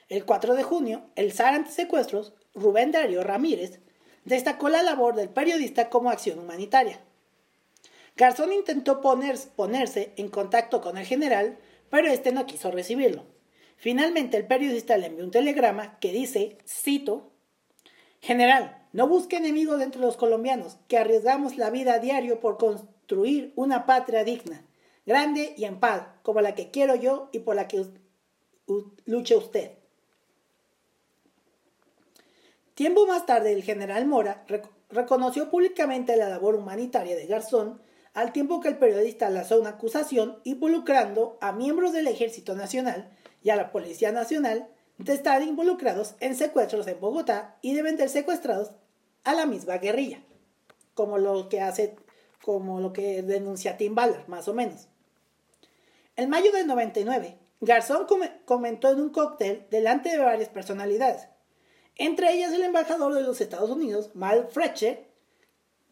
El 0.09 0.25
4 0.25 0.55
de 0.55 0.63
junio, 0.63 1.03
el 1.15 1.31
SAR 1.31 1.53
antisecuestros, 1.53 2.33
Rubén 2.53 2.91
Darío 2.91 3.23
Ramírez, 3.23 3.79
destacó 4.25 4.67
la 4.67 4.83
labor 4.83 5.15
del 5.15 5.29
periodista 5.29 5.89
como 5.89 6.09
acción 6.09 6.37
humanitaria. 6.37 6.99
Garzón 8.17 8.51
intentó 8.51 8.99
ponerse 8.99 10.11
en 10.17 10.27
contacto 10.27 10.81
con 10.81 10.97
el 10.97 11.05
general, 11.05 11.57
pero 11.91 12.07
este 12.07 12.31
no 12.31 12.47
quiso 12.47 12.71
recibirlo. 12.71 13.25
Finalmente 13.77 14.37
el 14.37 14.47
periodista 14.47 14.97
le 14.97 15.07
envió 15.07 15.23
un 15.23 15.31
telegrama 15.31 15.99
que 15.99 16.11
dice, 16.11 16.57
cito, 16.67 17.31
General, 18.21 18.87
no 18.93 19.07
busque 19.07 19.37
enemigos 19.37 19.81
entre 19.81 19.99
los 19.99 20.15
colombianos, 20.15 20.77
que 20.87 20.99
arriesgamos 20.99 21.57
la 21.57 21.71
vida 21.71 21.95
a 21.95 21.99
diario 21.99 22.39
por 22.39 22.57
construir 22.57 23.51
una 23.55 23.87
patria 23.87 24.23
digna, 24.23 24.63
grande 25.07 25.55
y 25.57 25.65
en 25.65 25.79
paz, 25.79 26.03
como 26.21 26.41
la 26.41 26.53
que 26.53 26.69
quiero 26.69 26.95
yo 26.95 27.29
y 27.31 27.39
por 27.39 27.55
la 27.55 27.67
que 27.67 27.83
luche 29.05 29.35
usted. 29.35 29.71
Tiempo 32.75 33.07
más 33.07 33.25
tarde, 33.25 33.53
el 33.53 33.63
general 33.63 34.05
Mora 34.05 34.45
reconoció 34.89 35.49
públicamente 35.49 36.15
la 36.15 36.29
labor 36.29 36.55
humanitaria 36.55 37.15
de 37.15 37.25
Garzón 37.25 37.81
al 38.13 38.33
tiempo 38.33 38.59
que 38.59 38.67
el 38.67 38.77
periodista 38.77 39.29
lanzó 39.29 39.59
una 39.59 39.71
acusación 39.71 40.39
involucrando 40.43 41.37
a 41.41 41.51
miembros 41.51 41.93
del 41.93 42.07
Ejército 42.07 42.55
Nacional 42.55 43.09
y 43.43 43.49
a 43.49 43.55
la 43.55 43.71
Policía 43.71 44.11
Nacional 44.11 44.67
de 44.97 45.13
estar 45.13 45.41
involucrados 45.41 46.15
en 46.19 46.35
secuestros 46.35 46.87
en 46.87 46.99
Bogotá 46.99 47.57
y 47.61 47.73
de 47.73 47.81
vender 47.81 48.09
secuestrados 48.09 48.71
a 49.23 49.33
la 49.33 49.45
misma 49.45 49.77
guerrilla, 49.77 50.21
como 50.93 51.17
lo 51.17 51.49
que 51.49 51.61
hace, 51.61 51.95
como 52.43 52.79
lo 52.79 52.93
que 52.93 53.21
denuncia 53.23 53.77
Tim 53.77 53.95
Ballard, 53.95 54.27
más 54.27 54.47
o 54.47 54.53
menos. 54.53 54.87
En 56.15 56.29
mayo 56.29 56.51
del 56.51 56.67
99, 56.67 57.37
Garzón 57.61 58.05
comentó 58.45 58.91
en 58.91 59.01
un 59.01 59.09
cóctel 59.09 59.65
delante 59.71 60.09
de 60.09 60.17
varias 60.17 60.49
personalidades, 60.49 61.27
entre 61.95 62.33
ellas 62.33 62.51
el 62.53 62.63
embajador 62.63 63.13
de 63.13 63.21
los 63.21 63.41
Estados 63.41 63.69
Unidos, 63.69 64.11
Mal 64.13 64.47
Fletcher, 64.49 65.07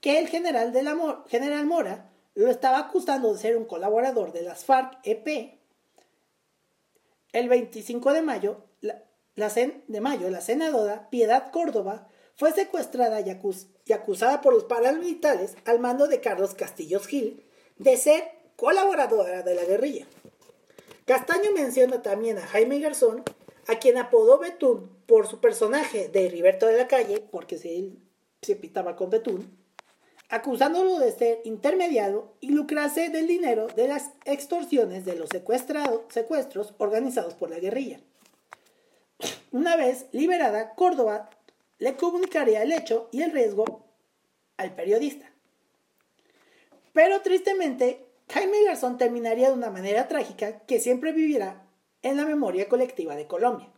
que 0.02 0.20
el 0.20 0.28
general, 0.28 0.72
de 0.72 0.84
la 0.84 1.24
general 1.28 1.66
Mora 1.66 2.09
lo 2.36 2.50
estaba 2.50 2.80
acusando 2.80 3.34
de 3.34 3.40
ser 3.40 3.58
un 3.58 3.66
colaborador 3.66 4.32
de 4.32 4.44
las 4.44 4.66
FARC-EP. 4.66 5.60
El 7.32 7.50
25 7.50 8.14
de 8.14 8.22
mayo, 8.22 8.64
la, 8.82 9.04
de 9.36 10.02
mayo, 10.02 10.30
la 10.30 10.42
senadora 10.42 11.10
Piedad 11.10 11.52
Córdoba 11.52 12.08
fue 12.36 12.52
secuestrada 12.52 13.22
y, 13.22 13.38
y 13.86 13.94
acusada 13.94 14.42
por 14.42 14.54
los 14.54 14.64
paramilitares 14.64 15.56
al 15.66 15.80
mando 15.80 16.08
de 16.08 16.22
Carlos 16.22 16.56
Castillos 16.56 17.08
Gil 17.08 17.46
de 17.78 17.98
ser 17.98 18.24
colaboradora 18.56 19.42
de 19.42 19.56
la 19.56 19.66
guerrilla. 19.66 20.06
Castaño 21.06 21.52
menciona 21.54 22.02
también 22.02 22.38
a 22.38 22.46
Jaime 22.46 22.80
Garzón, 22.80 23.24
a 23.68 23.80
quien 23.80 23.98
apodó 23.98 24.38
Betún 24.38 24.90
por 25.06 25.28
su 25.28 25.40
personaje 25.40 26.08
de 26.10 26.26
Heriberto 26.28 26.68
de 26.68 26.78
la 26.78 26.88
Calle, 26.88 27.20
porque 27.32 27.58
se, 27.58 27.92
se 28.42 28.56
pitaba 28.56 28.96
con 28.96 29.10
Betún, 29.10 29.58
acusándolo 30.30 31.00
de 31.00 31.12
ser 31.12 31.42
intermediario 31.44 32.32
y 32.40 32.50
lucrarse 32.50 33.10
del 33.10 33.28
dinero 33.28 33.68
de 33.68 33.88
las 33.88 34.12
extorsiones 34.26 35.04
de 35.04 35.16
los 35.16 35.30
secuestros 35.30 36.74
organizados 36.78 37.34
por 37.34 37.50
la 37.50 37.60
guerrilla. 37.60 38.00
Una 39.52 39.76
vez 39.76 40.06
liberada, 40.12 40.76
Córdoba 40.76 41.30
le 41.80 41.96
comunicaría 41.96 42.62
el 42.62 42.72
hecho 42.72 43.10
y 43.12 43.24
el 43.24 43.32
riesgo 43.32 43.84
al 44.58 44.76
periodista. 44.76 45.32
Pero 46.94 47.22
tristemente, 47.22 48.06
Jaime 48.30 48.64
Garzón 48.66 48.98
terminaría 48.98 49.48
de 49.48 49.56
una 49.56 49.72
manera 49.72 50.08
trágica 50.08 50.60
que 50.60 50.80
siempre 50.80 51.12
vivirá 51.12 51.66
en 52.04 52.18
la 52.18 52.26
memoria 52.26 52.70
colectiva 52.70 53.16
de 53.16 53.28
Colombia. 53.28 53.70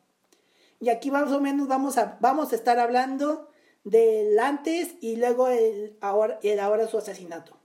Y 0.79 0.89
aquí 0.89 1.11
más 1.11 1.31
o 1.31 1.39
menos 1.39 1.67
vamos 1.67 1.97
a, 1.97 2.17
vamos 2.19 2.51
a 2.51 2.55
estar 2.55 2.79
hablando 2.79 3.50
del 3.83 4.37
antes 4.39 4.95
y 5.01 5.15
luego 5.15 5.47
el 5.47 5.97
ahora, 6.01 6.39
el 6.43 6.59
ahora 6.59 6.87
su 6.87 6.97
asesinato. 6.97 7.57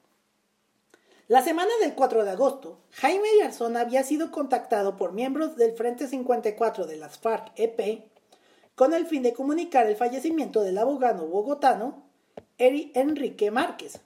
La 1.29 1.43
semana 1.43 1.73
del 1.81 1.95
4 1.95 2.25
de 2.25 2.31
agosto, 2.31 2.79
Jaime 2.93 3.29
Garzón 3.41 3.77
había 3.77 4.05
sido 4.05 4.31
contactado 4.31 4.97
por 4.97 5.13
miembros 5.13 5.57
del 5.57 5.73
Frente 5.73 6.07
54 6.07 6.87
de 6.87 6.97
las 6.97 7.19
FARC-EP 7.19 8.05
con 8.77 8.95
el 8.95 9.07
fin 9.07 9.23
de 9.23 9.33
comunicar 9.33 9.87
el 9.87 9.97
fallecimiento 9.97 10.63
del 10.63 10.79
abogado 10.79 11.27
bogotano 11.27 12.05
Eri 12.59 12.93
Enrique 12.95 13.51
Márquez, 13.51 14.01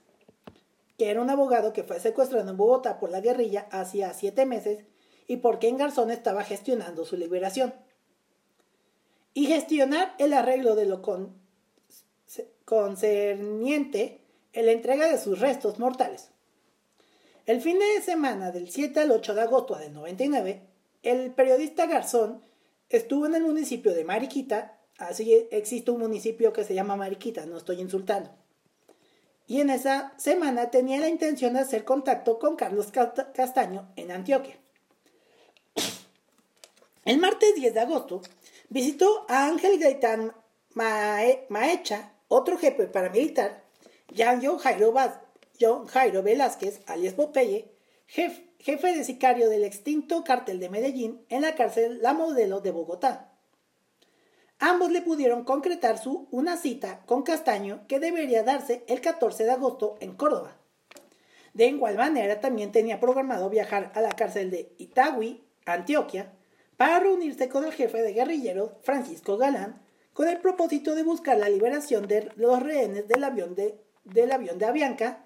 que 0.97 1.09
era 1.09 1.21
un 1.21 1.29
abogado 1.29 1.73
que 1.73 1.83
fue 1.83 1.99
secuestrado 1.99 2.49
en 2.49 2.57
Bogotá 2.57 2.99
por 2.99 3.11
la 3.11 3.21
guerrilla 3.21 3.67
hacía 3.71 4.13
siete 4.13 4.45
meses 4.45 4.85
y 5.27 5.37
por 5.37 5.59
quien 5.59 5.77
Garzón 5.77 6.09
estaba 6.09 6.43
gestionando 6.43 7.05
su 7.05 7.17
liberación. 7.17 7.73
Y 9.33 9.45
gestionar 9.45 10.13
el 10.17 10.33
arreglo 10.33 10.75
de 10.75 10.85
lo 10.85 11.01
con 11.01 11.40
concerniente 12.65 14.21
en 14.53 14.65
la 14.65 14.71
entrega 14.71 15.07
de 15.07 15.17
sus 15.17 15.39
restos 15.39 15.79
mortales. 15.79 16.29
El 17.45 17.61
fin 17.61 17.79
de 17.79 18.01
semana 18.01 18.51
del 18.51 18.69
7 18.69 18.99
al 18.99 19.11
8 19.11 19.33
de 19.33 19.41
agosto 19.41 19.75
del 19.75 19.93
99, 19.93 20.61
el 21.03 21.31
periodista 21.31 21.87
Garzón 21.87 22.41
estuvo 22.89 23.25
en 23.25 23.35
el 23.35 23.43
municipio 23.43 23.93
de 23.93 24.03
Mariquita, 24.03 24.79
así 24.97 25.47
existe 25.51 25.91
un 25.91 25.99
municipio 25.99 26.53
que 26.53 26.63
se 26.63 26.75
llama 26.75 26.95
Mariquita, 26.95 27.45
no 27.45 27.57
estoy 27.57 27.81
insultando. 27.81 28.29
Y 29.47 29.59
en 29.59 29.69
esa 29.69 30.13
semana 30.17 30.69
tenía 30.69 30.99
la 30.99 31.09
intención 31.09 31.53
de 31.53 31.59
hacer 31.59 31.83
contacto 31.83 32.39
con 32.39 32.55
Carlos 32.55 32.91
Castaño 33.33 33.91
en 33.95 34.11
Antioquia. 34.11 34.57
El 37.05 37.17
martes 37.17 37.55
10 37.55 37.73
de 37.73 37.79
agosto 37.79 38.21
visitó 38.69 39.25
a 39.27 39.47
Ángel 39.47 39.79
Gaitán 39.79 40.33
Maecha 40.73 42.13
otro 42.31 42.57
jefe 42.57 42.87
paramilitar, 42.87 43.61
John 44.17 44.39
Jairo, 44.57 44.93
Jairo 45.87 46.23
Velázquez, 46.23 46.81
alias 46.87 47.13
Popeye, 47.13 47.69
jefe 48.07 48.95
de 48.95 49.03
sicario 49.03 49.49
del 49.49 49.65
extinto 49.65 50.23
cártel 50.23 50.61
de 50.61 50.69
Medellín 50.69 51.25
en 51.27 51.41
la 51.41 51.55
cárcel 51.55 52.01
La 52.01 52.13
Modelo 52.13 52.61
de 52.61 52.71
Bogotá. 52.71 53.33
ambos 54.59 54.91
le 54.91 55.01
pudieron 55.01 55.43
concretar 55.43 55.97
su, 55.97 56.29
una 56.31 56.55
cita 56.55 57.01
con 57.05 57.23
Castaño 57.23 57.85
que 57.89 57.99
debería 57.99 58.43
darse 58.43 58.85
el 58.87 59.01
14 59.01 59.43
de 59.43 59.51
agosto 59.51 59.97
en 59.99 60.13
Córdoba. 60.15 60.55
De 61.53 61.67
igual 61.67 61.97
manera, 61.97 62.39
también 62.39 62.71
tenía 62.71 63.01
programado 63.01 63.49
viajar 63.49 63.91
a 63.93 63.99
la 63.99 64.11
cárcel 64.11 64.51
de 64.51 64.73
Itagüí, 64.77 65.43
Antioquia, 65.65 66.31
para 66.77 66.99
reunirse 66.99 67.49
con 67.49 67.65
el 67.65 67.73
jefe 67.73 68.01
de 68.01 68.13
guerrilleros, 68.13 68.71
Francisco 68.83 69.35
Galán, 69.35 69.81
con 70.13 70.27
el 70.27 70.39
propósito 70.39 70.95
de 70.95 71.03
buscar 71.03 71.37
la 71.37 71.49
liberación 71.49 72.07
de 72.07 72.31
los 72.35 72.61
rehenes 72.61 73.07
del 73.07 73.23
avión 73.23 73.55
de, 73.55 74.65
Avianca, 74.65 75.25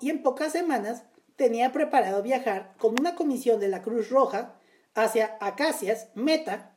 y 0.00 0.10
en 0.10 0.22
pocas 0.22 0.52
semanas 0.52 1.04
tenía 1.36 1.72
preparado 1.72 2.22
viajar 2.22 2.74
con 2.78 2.98
una 2.98 3.14
comisión 3.14 3.60
de 3.60 3.68
la 3.68 3.82
Cruz 3.82 4.10
Roja 4.10 4.56
hacia 4.94 5.36
Acacias, 5.40 6.08
Meta, 6.14 6.76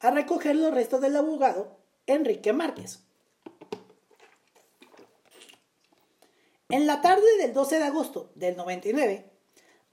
a 0.00 0.10
recoger 0.10 0.56
los 0.56 0.74
restos 0.74 1.00
del 1.00 1.16
abogado 1.16 1.78
Enrique 2.06 2.52
Márquez. 2.52 3.00
En 6.68 6.86
la 6.86 7.02
tarde 7.02 7.26
del 7.38 7.52
12 7.52 7.78
de 7.78 7.84
agosto 7.84 8.32
del 8.34 8.56
99, 8.56 9.30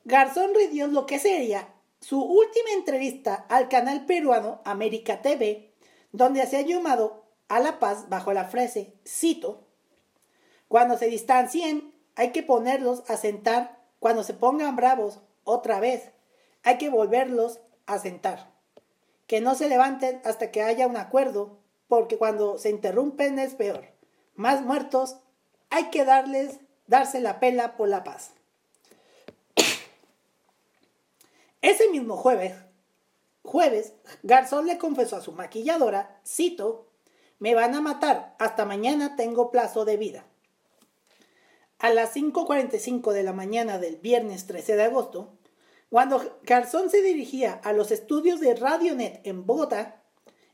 Garzón 0.06 0.56
rindió 0.56 0.88
lo 0.88 1.06
que 1.06 1.20
sería 1.20 1.74
su 2.00 2.22
última 2.22 2.72
entrevista 2.72 3.36
al 3.50 3.68
canal 3.68 4.06
peruano 4.06 4.62
América 4.64 5.22
TV, 5.22 5.69
donde 6.12 6.46
se 6.48 6.58
ha 6.58 6.62
llamado 6.62 7.24
a 7.48 7.60
la 7.60 7.80
paz 7.80 8.10
bajo 8.10 8.34
la 8.34 8.46
frase, 8.46 8.94
cito, 9.06 9.68
cuando 10.68 10.98
se 10.98 11.08
distancien 11.08 11.94
hay 12.16 12.32
que 12.32 12.44
ponerlos 12.44 13.04
a 13.10 13.18
sentar, 13.18 13.80
cuando 14.00 14.24
se 14.24 14.34
pongan 14.34 14.76
bravos 14.76 15.20
otra 15.44 15.80
vez 15.80 16.12
hay 16.64 16.78
que 16.78 16.90
volverlos 16.90 17.60
a 17.86 18.00
sentar, 18.00 18.52
que 19.28 19.42
no 19.42 19.56
se 19.56 19.70
levanten 19.70 20.22
hasta 20.24 20.52
que 20.52 20.62
haya 20.62 20.88
un 20.88 20.98
acuerdo, 20.98 21.58
porque 21.88 22.18
cuando 22.18 22.58
se 22.58 22.70
interrumpen 22.70 23.40
es 23.40 23.56
peor, 23.56 23.86
más 24.36 24.62
muertos, 24.62 25.18
hay 25.70 25.86
que 25.86 26.06
darles 26.06 26.60
darse 26.88 27.20
la 27.20 27.40
pela 27.40 27.78
por 27.78 27.88
la 27.88 28.04
paz. 28.04 28.32
Ese 31.62 31.90
mismo 31.90 32.18
jueves, 32.18 32.56
jueves, 33.44 33.94
Garzón 34.24 34.68
le 34.68 34.78
confesó 34.78 35.18
a 35.18 35.22
su 35.22 35.32
maquilladora, 35.32 36.20
cito, 36.26 36.90
me 37.40 37.56
van 37.56 37.74
a 37.76 37.82
matar, 37.82 38.36
hasta 38.40 38.66
mañana 38.66 39.16
tengo 39.16 39.52
plazo 39.52 39.86
de 39.86 39.98
vida. 39.98 40.26
A 41.80 41.92
las 41.92 42.16
5.45 42.16 43.14
de 43.14 43.24
la 43.24 43.34
mañana 43.34 43.80
del 43.80 43.96
viernes 43.96 44.46
13 44.48 44.76
de 44.76 44.84
agosto, 44.84 45.38
cuando 45.90 46.40
Garzón 46.44 46.90
se 46.90 47.02
dirigía 47.02 47.54
a 47.64 47.74
los 47.74 47.92
estudios 47.92 48.40
de 48.40 48.54
Radionet 48.56 49.26
en 49.26 49.46
Bogotá, 49.46 50.04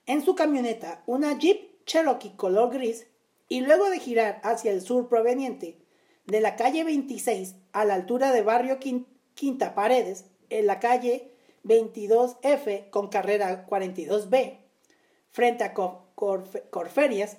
en 0.06 0.24
su 0.24 0.36
camioneta, 0.36 1.04
una 1.08 1.38
Jeep 1.38 1.84
Cherokee 1.86 2.36
color 2.36 2.72
gris, 2.72 3.08
y 3.50 3.62
luego 3.62 3.90
de 3.90 4.00
girar 4.00 4.40
hacia 4.44 4.72
el 4.72 4.82
sur 4.82 5.08
proveniente 5.08 5.80
de 6.26 6.42
la 6.42 6.56
calle 6.56 6.84
26 6.84 7.56
a 7.74 7.86
la 7.86 7.96
altura 7.96 8.32
de 8.32 8.42
barrio 8.42 8.80
Quinta 9.34 9.76
Paredes, 9.76 10.26
en 10.50 10.68
la 10.68 10.80
calle 10.80 11.35
22F 11.66 12.90
con 12.90 13.10
carrera 13.10 13.66
42B, 13.68 14.60
frente 15.32 15.64
a 15.64 15.74
Corferias, 15.74 17.38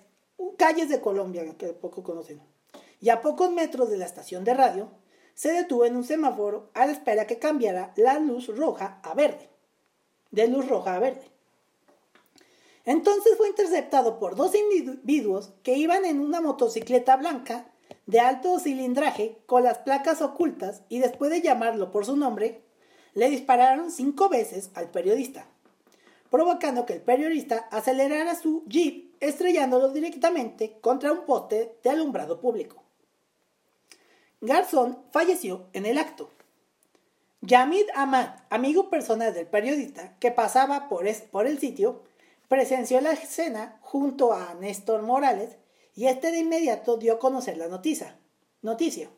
calles 0.58 0.88
de 0.88 1.00
Colombia 1.00 1.44
que 1.56 1.68
poco 1.68 2.02
conocen, 2.02 2.42
y 3.00 3.10
a 3.10 3.22
pocos 3.22 3.50
metros 3.50 3.88
de 3.88 3.98
la 3.98 4.04
estación 4.04 4.44
de 4.44 4.54
radio, 4.54 4.90
se 5.34 5.52
detuvo 5.52 5.84
en 5.84 5.96
un 5.96 6.04
semáforo 6.04 6.70
a 6.74 6.86
la 6.86 6.92
espera 6.92 7.26
que 7.26 7.38
cambiara 7.38 7.92
la 7.96 8.18
luz 8.18 8.48
roja 8.48 9.00
a 9.02 9.14
verde, 9.14 9.48
de 10.30 10.48
luz 10.48 10.68
roja 10.68 10.96
a 10.96 10.98
verde. 10.98 11.30
Entonces 12.84 13.36
fue 13.36 13.48
interceptado 13.48 14.18
por 14.18 14.36
dos 14.36 14.54
individuos 14.54 15.52
que 15.62 15.76
iban 15.76 16.04
en 16.04 16.20
una 16.20 16.40
motocicleta 16.40 17.16
blanca 17.16 17.70
de 18.06 18.20
alto 18.20 18.58
cilindraje 18.60 19.38
con 19.46 19.64
las 19.64 19.78
placas 19.78 20.22
ocultas 20.22 20.82
y 20.88 21.00
después 21.00 21.30
de 21.30 21.42
llamarlo 21.42 21.90
por 21.90 22.06
su 22.06 22.16
nombre, 22.16 22.62
le 23.16 23.30
dispararon 23.30 23.90
cinco 23.90 24.28
veces 24.28 24.70
al 24.74 24.90
periodista, 24.90 25.46
provocando 26.30 26.84
que 26.84 26.92
el 26.92 27.00
periodista 27.00 27.66
acelerara 27.70 28.34
su 28.34 28.62
jeep 28.66 29.16
estrellándolo 29.20 29.88
directamente 29.88 30.78
contra 30.82 31.12
un 31.12 31.24
poste 31.24 31.78
de 31.82 31.90
alumbrado 31.90 32.40
público. 32.40 32.82
Garzón 34.42 34.98
falleció 35.12 35.64
en 35.72 35.86
el 35.86 35.96
acto. 35.96 36.30
Yamid 37.40 37.86
Ahmad, 37.94 38.28
amigo 38.50 38.90
personal 38.90 39.32
del 39.32 39.46
periodista 39.46 40.18
que 40.18 40.30
pasaba 40.30 40.86
por, 40.90 41.06
por 41.30 41.46
el 41.46 41.58
sitio, 41.58 42.02
presenció 42.48 43.00
la 43.00 43.12
escena 43.12 43.78
junto 43.80 44.34
a 44.34 44.52
Néstor 44.60 45.00
Morales 45.00 45.56
y 45.94 46.08
este 46.08 46.32
de 46.32 46.40
inmediato 46.40 46.98
dio 46.98 47.14
a 47.14 47.18
conocer 47.18 47.56
la 47.56 47.68
noticia. 47.68 48.18
noticia. 48.60 49.08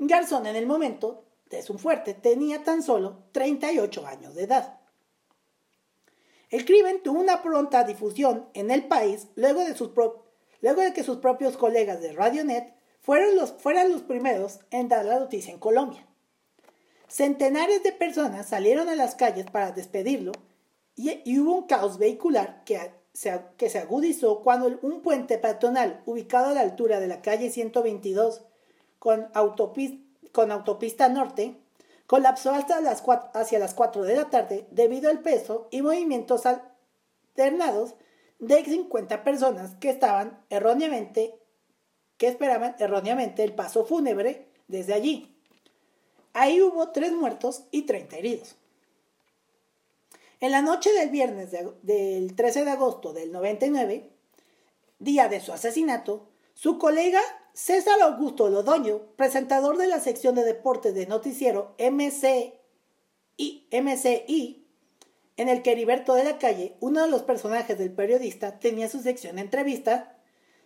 Garzón 0.00 0.48
en 0.48 0.56
el 0.56 0.66
momento 0.66 1.25
de 1.50 1.62
su 1.62 1.78
fuerte 1.78 2.14
tenía 2.14 2.64
tan 2.64 2.82
solo 2.82 3.24
38 3.32 4.06
años 4.06 4.34
de 4.34 4.44
edad. 4.44 4.80
El 6.50 6.64
crimen 6.64 7.02
tuvo 7.02 7.20
una 7.20 7.42
pronta 7.42 7.84
difusión 7.84 8.48
en 8.54 8.70
el 8.70 8.86
país 8.86 9.28
luego 9.34 9.64
de, 9.64 9.74
sus 9.74 9.90
luego 10.60 10.80
de 10.82 10.92
que 10.92 11.04
sus 11.04 11.18
propios 11.18 11.56
colegas 11.56 12.00
de 12.00 12.12
Radionet 12.12 12.74
fueron 13.00 13.36
los, 13.36 13.52
fueran 13.52 13.90
los 13.90 14.02
primeros 14.02 14.60
en 14.70 14.88
dar 14.88 15.04
la 15.04 15.18
noticia 15.18 15.52
en 15.52 15.58
Colombia. 15.58 16.06
Centenares 17.08 17.82
de 17.82 17.92
personas 17.92 18.48
salieron 18.48 18.88
a 18.88 18.96
las 18.96 19.14
calles 19.14 19.46
para 19.50 19.72
despedirlo 19.72 20.32
y, 20.96 21.38
hubo 21.38 21.54
un 21.54 21.66
caos 21.66 21.98
vehicular 21.98 22.64
que 22.64 22.78
que 23.56 23.70
se 23.70 23.78
agudizó 23.78 24.42
cuando 24.42 24.78
un 24.82 25.00
puente 25.00 25.38
peatonal 25.38 26.02
ubicado 26.04 26.50
a 26.50 26.54
la 26.54 26.60
altura 26.60 27.00
de 27.00 27.06
la 27.06 27.22
calle 27.22 27.50
122 27.50 28.42
con, 28.98 29.28
autopista, 29.32 30.05
con 30.32 30.52
autopista 30.52 31.08
norte 31.08 31.56
colapsó 32.06 32.52
hasta 32.52 32.80
las 32.80 33.02
hacia 33.34 33.58
las 33.58 33.74
4 33.74 34.02
de 34.02 34.16
la 34.16 34.30
tarde 34.30 34.66
debido 34.70 35.10
al 35.10 35.20
peso 35.20 35.68
y 35.70 35.82
movimientos 35.82 36.44
alternados 36.46 37.94
de 38.38 38.64
50 38.64 39.24
personas 39.24 39.74
que 39.76 39.90
estaban 39.90 40.40
erróneamente 40.50 41.38
que 42.16 42.28
esperaban 42.28 42.76
erróneamente 42.78 43.44
el 43.44 43.54
paso 43.54 43.84
fúnebre 43.84 44.46
desde 44.68 44.94
allí. 44.94 45.36
Ahí 46.32 46.60
hubo 46.60 46.90
tres 46.90 47.12
muertos 47.12 47.64
y 47.70 47.82
30 47.82 48.16
heridos. 48.16 48.56
En 50.40 50.50
la 50.52 50.60
noche 50.60 50.92
del 50.92 51.08
viernes 51.08 51.50
del 51.82 52.36
13 52.36 52.64
de 52.64 52.70
agosto 52.70 53.12
del 53.12 53.32
99, 53.32 54.10
día 54.98 55.28
de 55.28 55.40
su 55.40 55.52
asesinato, 55.52 56.28
su 56.54 56.78
colega 56.78 57.20
César 57.56 58.00
Augusto 58.02 58.50
Lodoño, 58.50 59.00
presentador 59.16 59.78
de 59.78 59.86
la 59.86 59.98
sección 59.98 60.34
de 60.34 60.44
deportes 60.44 60.94
de 60.94 61.06
noticiero 61.06 61.74
MCI, 61.78 62.52
MCI, 63.72 64.68
en 65.38 65.48
el 65.48 65.62
que 65.62 65.72
Heriberto 65.72 66.12
de 66.12 66.24
la 66.24 66.36
Calle, 66.36 66.76
uno 66.80 67.02
de 67.02 67.10
los 67.10 67.22
personajes 67.22 67.78
del 67.78 67.92
periodista, 67.92 68.58
tenía 68.58 68.90
su 68.90 69.00
sección 69.00 69.36
de 69.36 69.42
entrevista, 69.42 70.18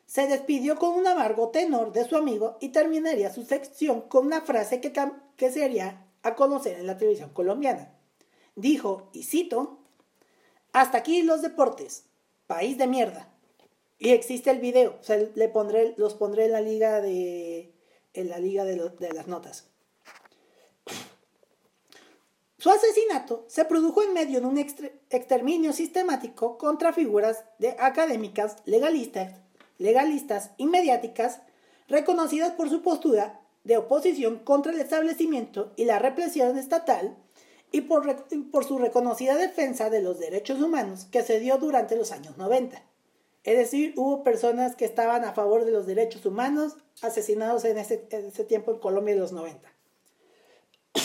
se 0.07 0.26
despidió 0.26 0.76
con 0.76 0.98
un 0.98 1.07
amargo 1.07 1.50
tenor 1.50 1.92
de 1.92 2.05
su 2.05 2.16
amigo 2.16 2.59
y 2.61 2.70
terminaría 2.70 3.33
su 3.33 3.44
sección 3.44 4.00
con 4.03 4.26
una 4.26 4.40
frase 4.40 4.81
que, 4.81 4.92
que 5.37 5.53
se 5.53 5.64
haría 5.64 6.09
a 6.22 6.35
conocer 6.35 6.81
en 6.81 6.88
la 6.88 6.98
televisión 6.98 7.31
colombiana 7.31 7.94
dijo, 8.57 9.11
y 9.12 9.22
cito, 9.22 9.79
hasta 10.72 10.98
aquí 10.98 11.22
los 11.22 11.42
deportes, 11.42 12.05
país 12.46 12.79
de 12.79 12.87
mierda. 12.87 13.29
Y 14.02 14.12
existe 14.12 14.50
el 14.50 14.60
video, 14.60 14.96
o 14.98 15.04
sea, 15.04 15.18
le 15.34 15.48
pondré, 15.50 15.92
los 15.98 16.14
pondré 16.14 16.46
en 16.46 16.52
la 16.52 16.62
liga 16.62 17.02
de, 17.02 17.74
en 18.14 18.30
la 18.30 18.38
liga 18.38 18.64
de, 18.64 18.76
de 18.76 19.12
las 19.12 19.28
notas. 19.28 19.68
Su 22.56 22.70
asesinato 22.70 23.44
se 23.46 23.66
produjo 23.66 24.02
en 24.02 24.14
medio 24.14 24.40
de 24.40 24.46
un 24.46 24.58
exterminio 24.58 25.74
sistemático 25.74 26.56
contra 26.56 26.94
figuras 26.94 27.44
de 27.58 27.76
académicas, 27.78 28.56
legalistas, 28.64 29.34
legalistas 29.76 30.52
y 30.56 30.64
mediáticas 30.64 31.42
reconocidas 31.86 32.52
por 32.52 32.70
su 32.70 32.80
postura 32.80 33.42
de 33.64 33.76
oposición 33.76 34.38
contra 34.38 34.72
el 34.72 34.80
establecimiento 34.80 35.74
y 35.76 35.84
la 35.84 35.98
represión 35.98 36.56
estatal 36.56 37.18
y 37.70 37.82
por, 37.82 38.24
por, 38.50 38.64
su 38.64 38.78
reconocida 38.78 39.36
defensa 39.36 39.90
de 39.90 40.00
los 40.00 40.18
derechos 40.18 40.60
humanos 40.62 41.04
que 41.04 41.22
se 41.22 41.38
dio 41.38 41.58
durante 41.58 41.96
los 41.96 42.12
años 42.12 42.38
90. 42.38 42.89
Es 43.42 43.57
decir, 43.57 43.94
hubo 43.96 44.22
personas 44.22 44.76
que 44.76 44.85
estaban 44.85 45.24
a 45.24 45.33
favor 45.33 45.64
de 45.64 45.72
los 45.72 45.87
derechos 45.87 46.26
humanos 46.26 46.76
asesinados 47.00 47.64
en 47.64 47.79
ese, 47.79 47.96
tiempo 48.46 48.72
en 48.72 48.79
Colombia 48.79 49.14
de 49.14 49.20
los 49.20 49.33
90. 49.33 49.72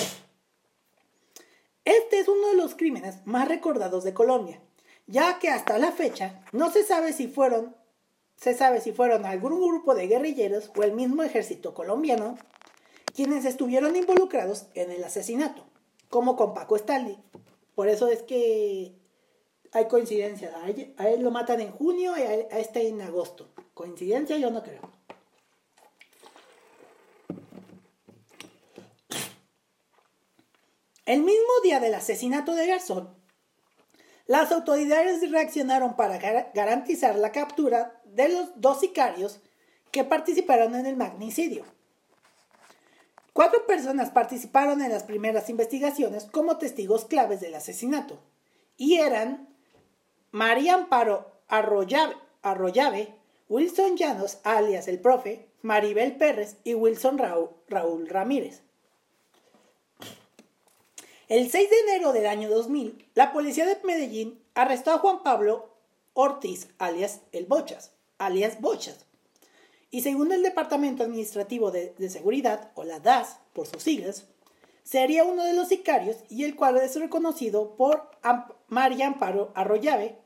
Este 1.86 2.20
es 2.20 2.28
uno 2.28 2.50
de 2.50 2.56
los 2.56 2.76
crímenes 2.76 3.26
más 3.26 3.48
recordados 3.48 4.04
de 4.04 4.14
Colombia, 4.14 4.60
ya 5.08 5.40
que 5.40 5.50
hasta 5.50 5.78
la 5.78 5.92
fecha 5.92 6.44
no 6.52 6.72
se 6.72 6.84
sabe 6.84 7.14
si 7.14 7.28
fueron, 7.28 7.76
se 8.38 8.56
sabe 8.56 8.82
si 8.82 8.92
fueron 8.92 9.26
algún 9.26 9.62
grupo 9.62 9.94
de 9.94 10.08
guerrilleros 10.08 10.72
o 10.76 10.84
el 10.84 10.94
mismo 10.94 11.24
ejército 11.24 11.74
colombiano 11.74 12.38
quienes 13.16 13.46
estuvieron 13.46 13.96
involucrados 13.96 14.66
en 14.74 14.92
el 14.92 15.04
asesinato 15.04 15.64
como 16.10 16.36
con 16.36 16.54
Paco 16.54 16.76
Stanley. 16.76 17.18
Por 17.76 17.88
eso 17.88 18.08
es 18.08 18.24
que 18.24 18.96
hay 19.72 19.88
coincidencias. 19.88 20.54
A 20.56 21.10
él, 21.10 21.22
lo 21.22 21.32
matan 21.32 21.62
en 21.62 21.72
junio 21.72 22.18
y 22.18 22.22
a, 22.22 22.34
este 22.60 22.88
en 22.88 23.02
agosto. 23.02 23.50
Coincidencia 23.74 24.38
yo 24.38 24.52
no 24.52 24.64
creo. 24.64 24.82
El 31.06 31.22
mismo 31.22 31.52
día 31.64 31.80
del 31.80 31.94
asesinato 31.94 32.56
de 32.56 32.66
Garzón, 32.66 33.14
las 34.26 34.52
autoridades 34.52 35.30
reaccionaron 35.30 35.96
para 35.96 36.20
gar- 36.20 36.50
garantizar 36.56 37.16
la 37.16 37.32
captura 37.32 38.02
de 38.06 38.30
los 38.30 38.60
dos 38.60 38.80
sicarios 38.80 39.40
que 39.92 40.04
participaron 40.04 40.74
en 40.74 40.88
el 40.88 40.96
magnicidio. 40.98 41.64
Cuatro 43.34 43.68
personas 43.68 44.10
participaron 44.10 44.82
en 44.82 44.92
las 44.92 45.04
primeras 45.04 45.50
investigaciones 45.50 46.26
como 46.26 46.58
testigos 46.58 47.06
claves 47.06 47.40
del 47.40 47.54
asesinato 47.54 48.20
y 48.78 48.96
eran 48.96 49.55
María 50.36 50.74
Amparo 50.74 51.32
Arroyave, 51.48 53.14
Wilson 53.48 53.96
Llanos, 53.96 54.40
alias 54.44 54.90
el 54.90 55.00
profe, 55.00 55.48
Maribel 55.62 56.18
Pérez 56.18 56.58
y 56.66 56.74
Wilson 56.74 57.18
Raúl, 57.18 58.10
Ramírez. 58.10 58.60
El 61.30 61.50
6 61.50 61.70
de 61.70 61.80
enero 61.80 62.12
del 62.12 62.26
año 62.26 62.50
2000, 62.50 63.08
la 63.16 63.32
policía 63.32 63.66
de 63.66 63.80
Medellín 63.86 64.38
arrestó 64.56 64.92
a 64.92 64.98
Juan 64.98 65.24
Pablo 65.24 65.70
Ortiz, 66.12 66.68
alias 66.80 67.22
el 67.32 67.46
Bochas, 67.46 67.94
alias 68.18 68.60
Bochas. 68.60 69.06
Y 69.90 70.02
según 70.02 70.34
el 70.34 70.44
Departamento 70.44 71.04
Administrativo 71.04 71.72
de, 71.72 71.94
Seguridad, 72.10 72.72
o 72.76 72.84
la 72.84 73.00
DAS 73.00 73.40
por 73.54 73.68
sus 73.68 73.84
siglas, 73.84 74.26
sería 74.84 75.24
uno 75.24 75.46
de 75.46 75.54
los 75.54 75.70
sicarios 75.70 76.18
y 76.28 76.44
el 76.44 76.58
cual 76.58 76.76
es 76.76 77.00
reconocido 77.00 77.78
por 77.78 78.12
María 78.68 79.08
Amparo 79.08 79.54
Arroyave, 79.56 80.25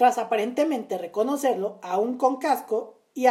tras 0.00 0.16
aparentemente 0.16 0.96
reconocerlo 0.96 1.78
aún 1.82 2.16
con 2.16 2.38
casco 2.38 3.02
y, 3.12 3.26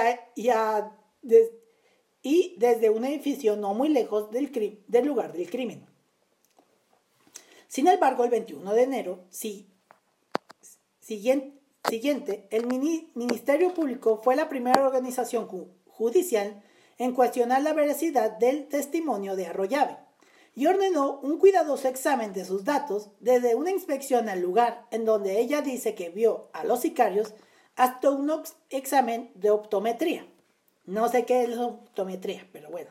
desde 2.60 2.92
un 2.92 3.06
edificio 3.06 3.56
no 3.56 3.74
muy 3.74 3.90
lejos 3.90 4.30
del, 4.30 4.84
del 4.88 5.08
lugar 5.08 5.34
del 5.34 5.50
crimen. 5.50 5.88
Sin 7.68 7.88
embargo, 7.88 8.24
el 8.24 8.30
21 8.30 8.72
de 8.76 8.84
enero, 8.84 9.26
sí, 9.32 9.68
siguiente, 11.00 12.48
el 12.52 12.68
mini- 12.68 13.10
Ministerio 13.16 13.74
Público 13.74 14.22
fue 14.24 14.36
la 14.36 14.48
primera 14.48 14.86
organización 14.86 15.48
ju- 15.48 15.70
judicial 15.88 16.62
en 17.00 17.16
cuestionar 17.16 17.64
la 17.64 17.74
veracidad 17.74 18.38
del 18.38 18.68
testimonio 18.68 19.36
de 19.36 19.48
Arroyave 19.48 19.98
y 20.56 20.68
ordenó 20.68 21.20
un 21.22 21.38
cuidadoso 21.38 21.88
examen 21.88 22.34
de 22.34 22.46
sus 22.46 22.64
datos 22.66 23.12
desde 23.20 23.56
una 23.56 23.72
inspección 23.72 24.30
al 24.30 24.42
lugar 24.42 24.86
en 24.92 25.06
donde 25.06 25.40
ella 25.40 25.62
dice 25.62 25.96
que 25.96 26.10
vio 26.10 26.50
a 26.54 26.64
los 26.64 26.82
sicarios 26.82 27.34
hasta 27.76 28.10
un 28.10 28.32
examen 28.70 29.32
de 29.36 29.52
optometría. 29.52 30.28
No 30.86 31.08
sé 31.08 31.26
qué 31.26 31.44
es 31.44 31.58
optometría, 31.58 32.48
pero 32.52 32.70
bueno. 32.70 32.90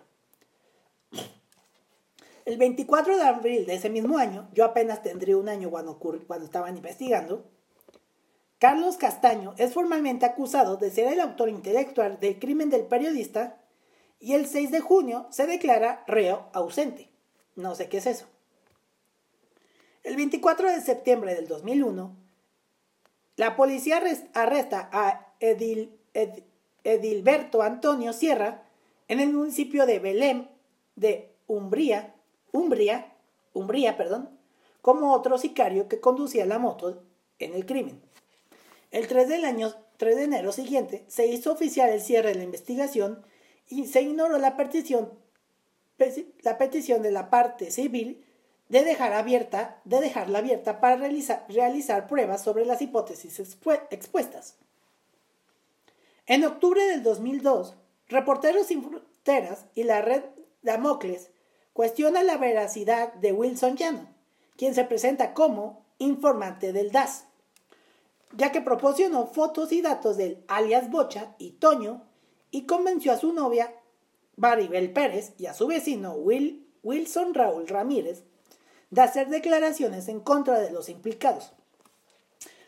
El 2.44 2.56
24 2.56 3.18
de 3.18 3.22
abril 3.22 3.66
de 3.66 3.74
ese 3.74 3.90
mismo 3.90 4.16
año, 4.16 4.48
yo 4.54 4.64
apenas 4.64 5.02
tendría 5.02 5.36
un 5.36 5.50
año 5.50 5.70
cuando, 5.70 5.98
cuando 5.98 6.46
estaban 6.46 6.76
investigando, 6.76 7.44
Carlos 8.58 8.96
Castaño 8.96 9.54
es 9.58 9.74
formalmente 9.74 10.24
acusado 10.24 10.78
de 10.78 10.90
ser 10.90 11.12
el 11.12 11.20
autor 11.20 11.50
intelectual 11.50 12.18
del 12.18 12.38
crimen 12.38 12.70
del 12.70 12.86
periodista 12.86 13.60
y 14.18 14.32
el 14.32 14.46
6 14.46 14.70
de 14.70 14.80
junio 14.80 15.26
se 15.30 15.46
declara 15.46 16.02
reo 16.06 16.48
ausente. 16.52 17.07
No 17.58 17.74
sé 17.74 17.88
qué 17.88 17.96
es 17.98 18.06
eso. 18.06 18.26
El 20.04 20.14
24 20.14 20.70
de 20.70 20.80
septiembre 20.80 21.34
del 21.34 21.48
2001, 21.48 22.14
la 23.34 23.56
policía 23.56 24.00
arres- 24.00 24.28
arresta 24.32 24.88
a 24.92 25.34
Edil- 25.40 25.90
Ed- 26.14 26.44
Edilberto 26.84 27.62
Antonio 27.62 28.12
Sierra 28.12 28.62
en 29.08 29.18
el 29.18 29.32
municipio 29.32 29.86
de 29.86 29.98
Belém 29.98 30.46
de 30.94 31.34
Umbría, 31.48 32.14
Umbría, 32.52 33.12
Umbría, 33.54 33.96
perdón, 33.96 34.30
como 34.80 35.12
otro 35.12 35.36
sicario 35.36 35.88
que 35.88 35.98
conducía 35.98 36.46
la 36.46 36.60
moto 36.60 37.02
en 37.40 37.54
el 37.54 37.66
crimen. 37.66 38.00
El 38.92 39.08
3 39.08 39.28
del 39.28 39.44
año 39.44 39.74
3 39.96 40.14
de 40.14 40.22
enero 40.22 40.52
siguiente 40.52 41.04
se 41.08 41.26
hizo 41.26 41.50
oficial 41.50 41.90
el 41.90 42.00
cierre 42.00 42.28
de 42.28 42.36
la 42.36 42.44
investigación 42.44 43.20
y 43.66 43.86
se 43.88 44.00
ignoró 44.02 44.38
la 44.38 44.56
petición, 44.56 45.10
peti- 45.10 45.27
la 46.42 46.58
petición 46.58 47.02
de 47.02 47.10
la 47.10 47.30
parte 47.30 47.70
civil 47.70 48.24
de 48.68 48.84
dejar 48.84 49.12
abierta, 49.14 49.80
de 49.84 50.00
dejarla 50.00 50.38
abierta 50.38 50.80
para 50.80 50.96
realizar, 50.96 51.46
realizar 51.48 52.06
pruebas 52.06 52.42
sobre 52.42 52.64
las 52.66 52.82
hipótesis 52.82 53.40
expue- 53.40 53.82
expuestas. 53.90 54.56
En 56.26 56.44
octubre 56.44 56.84
del 56.84 57.02
2002, 57.02 57.74
Reporteros 58.08 58.66
Sin 58.66 58.82
Fronteras 58.82 59.64
y 59.74 59.84
la 59.84 60.02
red 60.02 60.22
Damocles 60.62 61.30
cuestionan 61.72 62.26
la 62.26 62.36
veracidad 62.36 63.12
de 63.14 63.32
Wilson 63.32 63.76
Llano, 63.76 64.08
quien 64.56 64.74
se 64.74 64.84
presenta 64.84 65.32
como 65.32 65.84
informante 65.98 66.72
del 66.72 66.92
DAS, 66.92 67.24
ya 68.36 68.52
que 68.52 68.60
proporcionó 68.60 69.26
fotos 69.26 69.72
y 69.72 69.80
datos 69.80 70.16
del 70.16 70.44
alias 70.48 70.90
Bocha 70.90 71.34
y 71.38 71.52
Toño 71.52 72.02
y 72.50 72.66
convenció 72.66 73.12
a 73.12 73.18
su 73.18 73.32
novia 73.32 73.72
Maribel 74.38 74.92
Pérez 74.92 75.34
y 75.38 75.46
a 75.46 75.54
su 75.54 75.66
vecino 75.66 76.12
Will, 76.14 76.66
Wilson 76.82 77.34
Raúl 77.34 77.68
Ramírez 77.68 78.22
de 78.90 79.02
hacer 79.02 79.28
declaraciones 79.28 80.08
en 80.08 80.20
contra 80.20 80.58
de 80.60 80.70
los 80.70 80.88
implicados. 80.88 81.52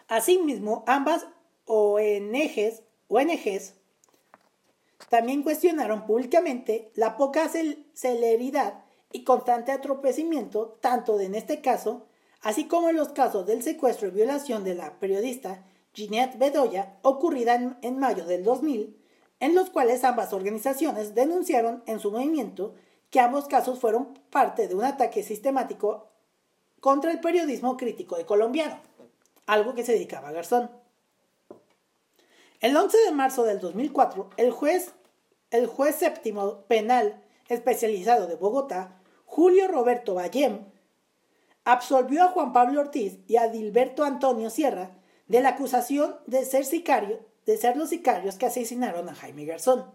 Asimismo, 0.08 0.84
ambas 0.86 1.26
ONGs, 1.66 2.82
también 5.08 5.42
cuestionaron 5.42 6.06
públicamente 6.06 6.90
la 6.94 7.16
poca 7.16 7.48
cel- 7.48 7.86
celeridad 7.94 8.84
y 9.12 9.24
constante 9.24 9.72
atropecimiento, 9.72 10.78
tanto 10.80 11.16
de 11.16 11.26
en 11.26 11.34
este 11.34 11.60
caso, 11.60 12.06
así 12.42 12.66
como 12.66 12.90
en 12.90 12.96
los 12.96 13.08
casos 13.10 13.46
del 13.46 13.62
secuestro 13.62 14.08
y 14.08 14.12
violación 14.12 14.62
de 14.64 14.74
la 14.74 14.98
periodista 14.98 15.64
Ginette 15.94 16.38
Bedoya, 16.38 16.98
ocurrida 17.02 17.54
en, 17.54 17.76
en 17.82 17.98
mayo 17.98 18.24
del 18.26 18.44
2000, 18.44 18.96
en 19.40 19.54
los 19.54 19.70
cuales 19.70 20.04
ambas 20.04 20.32
organizaciones 20.32 21.14
denunciaron 21.14 21.82
en 21.86 21.98
su 21.98 22.12
movimiento 22.12 22.74
que 23.10 23.20
ambos 23.20 23.46
casos 23.46 23.80
fueron 23.80 24.18
parte 24.30 24.68
de 24.68 24.74
un 24.74 24.84
ataque 24.84 25.22
sistemático 25.22 26.06
contra 26.80 27.10
el 27.10 27.20
periodismo 27.20 27.76
crítico 27.76 28.16
de 28.16 28.24
colombiano, 28.24 28.78
algo 29.46 29.74
que 29.74 29.84
se 29.84 29.92
dedicaba 29.92 30.28
a 30.28 30.32
Garzón. 30.32 30.70
El 32.60 32.76
11 32.76 32.96
de 32.98 33.12
marzo 33.12 33.44
del 33.44 33.58
2004, 33.58 34.30
el 34.36 34.50
juez, 34.50 34.92
el 35.50 35.66
juez 35.66 35.96
séptimo 35.96 36.62
penal 36.66 37.22
especializado 37.48 38.26
de 38.26 38.36
Bogotá, 38.36 39.00
Julio 39.24 39.66
Roberto 39.68 40.14
Ballem, 40.14 40.66
absolvió 41.64 42.24
a 42.24 42.28
Juan 42.28 42.52
Pablo 42.52 42.80
Ortiz 42.80 43.18
y 43.26 43.36
a 43.36 43.48
Dilberto 43.48 44.04
Antonio 44.04 44.50
Sierra 44.50 44.90
de 45.26 45.40
la 45.40 45.50
acusación 45.50 46.16
de 46.26 46.44
ser 46.44 46.64
sicario, 46.64 47.20
de 47.46 47.56
ser 47.56 47.76
los 47.76 47.88
sicarios 47.88 48.36
que 48.36 48.46
asesinaron 48.46 49.08
a 49.08 49.14
Jaime 49.14 49.44
Garzón. 49.44 49.86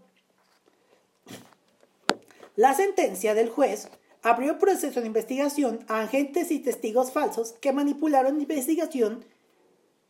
La 2.56 2.74
sentencia 2.74 3.34
del 3.34 3.50
juez 3.50 3.90
abrió 4.22 4.58
proceso 4.58 5.02
de 5.02 5.08
investigación 5.08 5.86
a 5.88 6.02
agentes 6.02 6.52
y 6.52 6.60
testigos 6.60 7.12
falsos 7.12 7.54
que 7.62 7.74
manipularon 7.74 8.38
la 8.38 8.44
investigación 8.44 9.26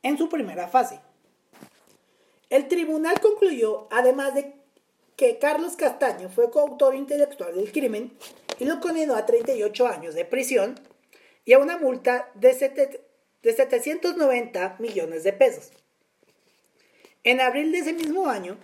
en 0.04 0.18
su 0.18 0.30
primera 0.30 0.68
fase. 0.68 1.02
El 2.50 2.68
tribunal 2.68 3.20
concluyó, 3.20 3.88
además 3.92 4.36
de 4.36 4.54
que 5.16 5.40
Carlos 5.40 5.76
Castaño 5.76 6.30
fue 6.30 6.52
coautor 6.52 6.96
intelectual 6.96 7.56
del 7.56 7.72
crimen 7.72 8.16
y 8.60 8.66
lo 8.66 8.80
condenó 8.80 9.16
a 9.16 9.26
38 9.26 9.88
años 9.88 10.16
de 10.16 10.26
prisión 10.26 10.80
y 11.44 11.54
a 11.54 11.60
una 11.60 11.78
multa 11.78 12.30
de, 12.36 13.02
de 13.42 13.54
790 13.54 14.76
millones 14.80 15.24
de 15.24 15.34
pesos. 15.34 15.72
En 17.26 17.42
abril 17.42 17.72
de 17.72 17.80
ese 17.80 17.92
mismo 17.92 18.28
año, 18.28 18.56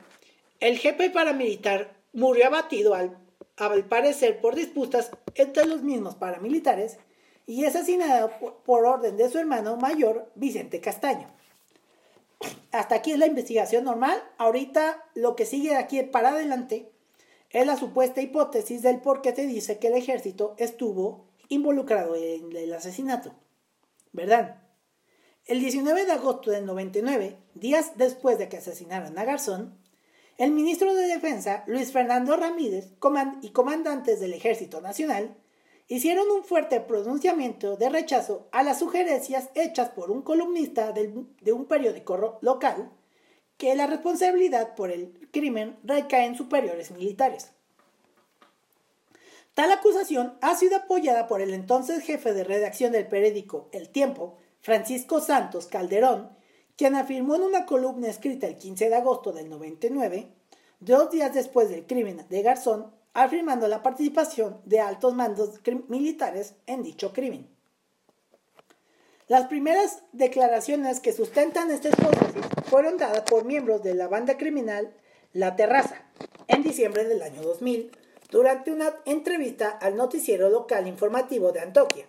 el 0.59 0.77
jefe 0.77 1.09
paramilitar 1.09 1.95
murió 2.13 2.45
abatido 2.45 2.93
al, 2.93 3.17
al 3.57 3.85
parecer 3.85 4.39
por 4.39 4.53
disputas 4.53 5.09
entre 5.33 5.65
los 5.65 5.81
mismos 5.81 6.13
paramilitares 6.13 6.99
y 7.47 7.65
asesinado 7.65 8.31
por, 8.63 8.85
orden 8.85 9.17
de 9.17 9.29
su 9.29 9.39
hermano 9.39 9.77
mayor 9.77 10.31
Vicente 10.35 10.79
Castaño. 10.79 11.27
Hasta 12.71 12.95
aquí 12.95 13.11
es 13.11 13.17
la 13.17 13.25
investigación 13.25 13.83
normal. 13.83 14.21
Ahorita 14.37 15.03
lo 15.15 15.35
que 15.35 15.47
sigue 15.47 15.71
de 15.71 15.77
aquí 15.77 16.03
para 16.03 16.29
adelante 16.29 16.91
es 17.49 17.65
la 17.65 17.77
supuesta 17.77 18.21
hipótesis 18.21 18.83
del 18.83 19.01
por 19.01 19.23
qué 19.23 19.35
se 19.35 19.47
dice 19.47 19.79
que 19.79 19.87
el 19.87 19.95
ejército 19.95 20.53
estuvo 20.59 21.25
involucrado 21.49 22.15
en 22.15 22.55
el 22.55 22.71
asesinato. 22.73 23.33
¿Verdad? 24.13 24.60
El 25.45 25.59
19 25.59 26.05
de 26.05 26.11
agosto 26.11 26.51
del 26.51 26.67
99, 26.67 27.35
días 27.55 27.93
después 27.95 28.37
de 28.37 28.47
que 28.47 28.57
asesinaran 28.57 29.17
a 29.17 29.25
Garzón, 29.25 29.75
el 30.37 30.51
ministro 30.51 30.93
de 30.93 31.07
Defensa, 31.07 31.63
Luis 31.65 31.91
Fernando 31.91 32.37
Ramírez, 32.37 32.89
y 33.41 33.49
comandantes 33.49 34.19
del 34.19 34.33
Ejército 34.33 34.81
Nacional, 34.81 35.35
hicieron 35.87 36.29
un 36.29 36.43
fuerte 36.43 36.79
pronunciamiento 36.79 37.75
de 37.75 37.89
rechazo 37.89 38.47
a 38.51 38.61
las 38.61 38.79
sugerencias 38.79 39.49
hechas 39.55 39.89
por 39.89 40.11
un 40.11 40.21
columnista 40.21 40.93
de 40.93 41.53
un 41.53 41.65
periódico 41.65 42.37
local 42.41 42.91
que 43.57 43.75
la 43.75 43.87
responsabilidad 43.87 44.75
por 44.75 44.91
el 44.91 45.27
crimen 45.31 45.77
recae 45.83 46.25
en 46.25 46.35
superiores 46.35 46.91
militares. 46.91 47.51
Tal 49.53 49.71
acusación 49.71 50.37
ha 50.41 50.55
sido 50.55 50.77
apoyada 50.77 51.27
por 51.27 51.41
el 51.41 51.53
entonces 51.53 52.03
jefe 52.03 52.33
de 52.33 52.43
redacción 52.43 52.91
del 52.93 53.07
periódico 53.07 53.69
El 53.73 53.89
Tiempo, 53.89 54.37
Francisco 54.61 55.19
Santos 55.19 55.65
Calderón, 55.65 56.29
quien 56.77 56.95
afirmó 56.95 57.35
en 57.35 57.41
una 57.41 57.65
columna 57.65 58.07
escrita 58.07 58.47
el 58.47 58.57
15 58.57 58.89
de 58.89 58.95
agosto 58.95 59.31
del 59.31 59.49
99, 59.49 60.27
dos 60.79 61.09
días 61.09 61.33
después 61.33 61.69
del 61.69 61.87
crimen 61.87 62.25
de 62.29 62.41
Garzón, 62.43 62.91
afirmando 63.13 63.67
la 63.67 63.83
participación 63.83 64.61
de 64.65 64.79
altos 64.79 65.15
mandos 65.15 65.59
militares 65.87 66.53
en 66.67 66.83
dicho 66.83 67.11
crimen. 67.11 67.49
Las 69.27 69.47
primeras 69.47 70.03
declaraciones 70.11 70.99
que 70.99 71.13
sustentan 71.13 71.71
esta 71.71 71.89
hipótesis 71.89 72.45
fueron 72.65 72.97
dadas 72.97 73.21
por 73.21 73.45
miembros 73.45 73.81
de 73.81 73.95
la 73.95 74.07
banda 74.07 74.37
criminal 74.37 74.93
La 75.33 75.55
Terraza 75.55 76.03
en 76.47 76.63
diciembre 76.63 77.05
del 77.05 77.21
año 77.21 77.41
2000 77.41 77.91
durante 78.29 78.71
una 78.71 78.93
entrevista 79.05 79.69
al 79.69 79.95
noticiero 79.95 80.49
local 80.49 80.87
informativo 80.87 81.51
de 81.51 81.61
Antoquia. 81.61 82.05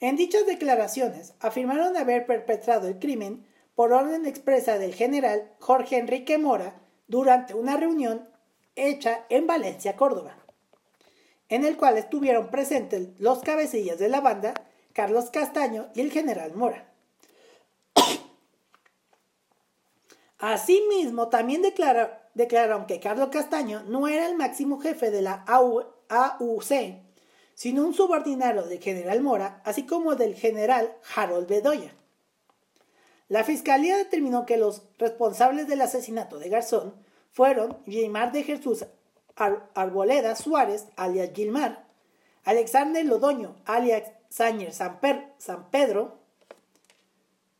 En 0.00 0.16
dichas 0.16 0.46
declaraciones 0.46 1.34
afirmaron 1.40 1.96
haber 1.96 2.24
perpetrado 2.26 2.86
el 2.86 2.98
crimen 2.98 3.44
por 3.74 3.92
orden 3.92 4.26
expresa 4.26 4.78
del 4.78 4.94
general 4.94 5.52
Jorge 5.58 5.98
Enrique 5.98 6.38
Mora 6.38 6.74
durante 7.08 7.54
una 7.54 7.76
reunión 7.76 8.28
hecha 8.76 9.24
en 9.28 9.46
Valencia, 9.46 9.96
Córdoba, 9.96 10.36
en 11.48 11.64
el 11.64 11.76
cual 11.76 11.98
estuvieron 11.98 12.50
presentes 12.50 13.08
los 13.18 13.40
cabecillas 13.40 13.98
de 13.98 14.08
la 14.08 14.20
banda, 14.20 14.54
Carlos 14.92 15.30
Castaño 15.30 15.88
y 15.94 16.00
el 16.00 16.12
general 16.12 16.54
Mora. 16.54 16.92
Asimismo, 20.38 21.28
también 21.28 21.62
declararon 21.62 22.86
que 22.86 23.00
Carlos 23.00 23.30
Castaño 23.30 23.82
no 23.84 24.06
era 24.06 24.28
el 24.28 24.36
máximo 24.36 24.78
jefe 24.80 25.10
de 25.10 25.22
la 25.22 25.44
AUC, 25.46 27.07
sino 27.58 27.82
un 27.82 27.92
subordinado 27.92 28.68
del 28.68 28.78
general 28.78 29.20
Mora, 29.20 29.60
así 29.64 29.84
como 29.84 30.14
del 30.14 30.36
general 30.36 30.96
Harold 31.16 31.48
Bedoya. 31.48 31.92
La 33.26 33.42
fiscalía 33.42 33.96
determinó 33.96 34.46
que 34.46 34.56
los 34.56 34.84
responsables 34.96 35.66
del 35.66 35.80
asesinato 35.80 36.38
de 36.38 36.50
Garzón 36.50 36.94
fueron 37.32 37.82
Gilmar 37.84 38.30
de 38.30 38.44
Jesús 38.44 38.86
Arboleda 39.34 40.36
Suárez, 40.36 40.86
alias 40.94 41.30
Gilmar, 41.34 41.84
Alexander 42.44 43.04
Lodoño, 43.04 43.56
alias 43.64 44.04
Sáñez 44.28 44.76
San, 44.76 45.00
Pedro, 45.72 46.20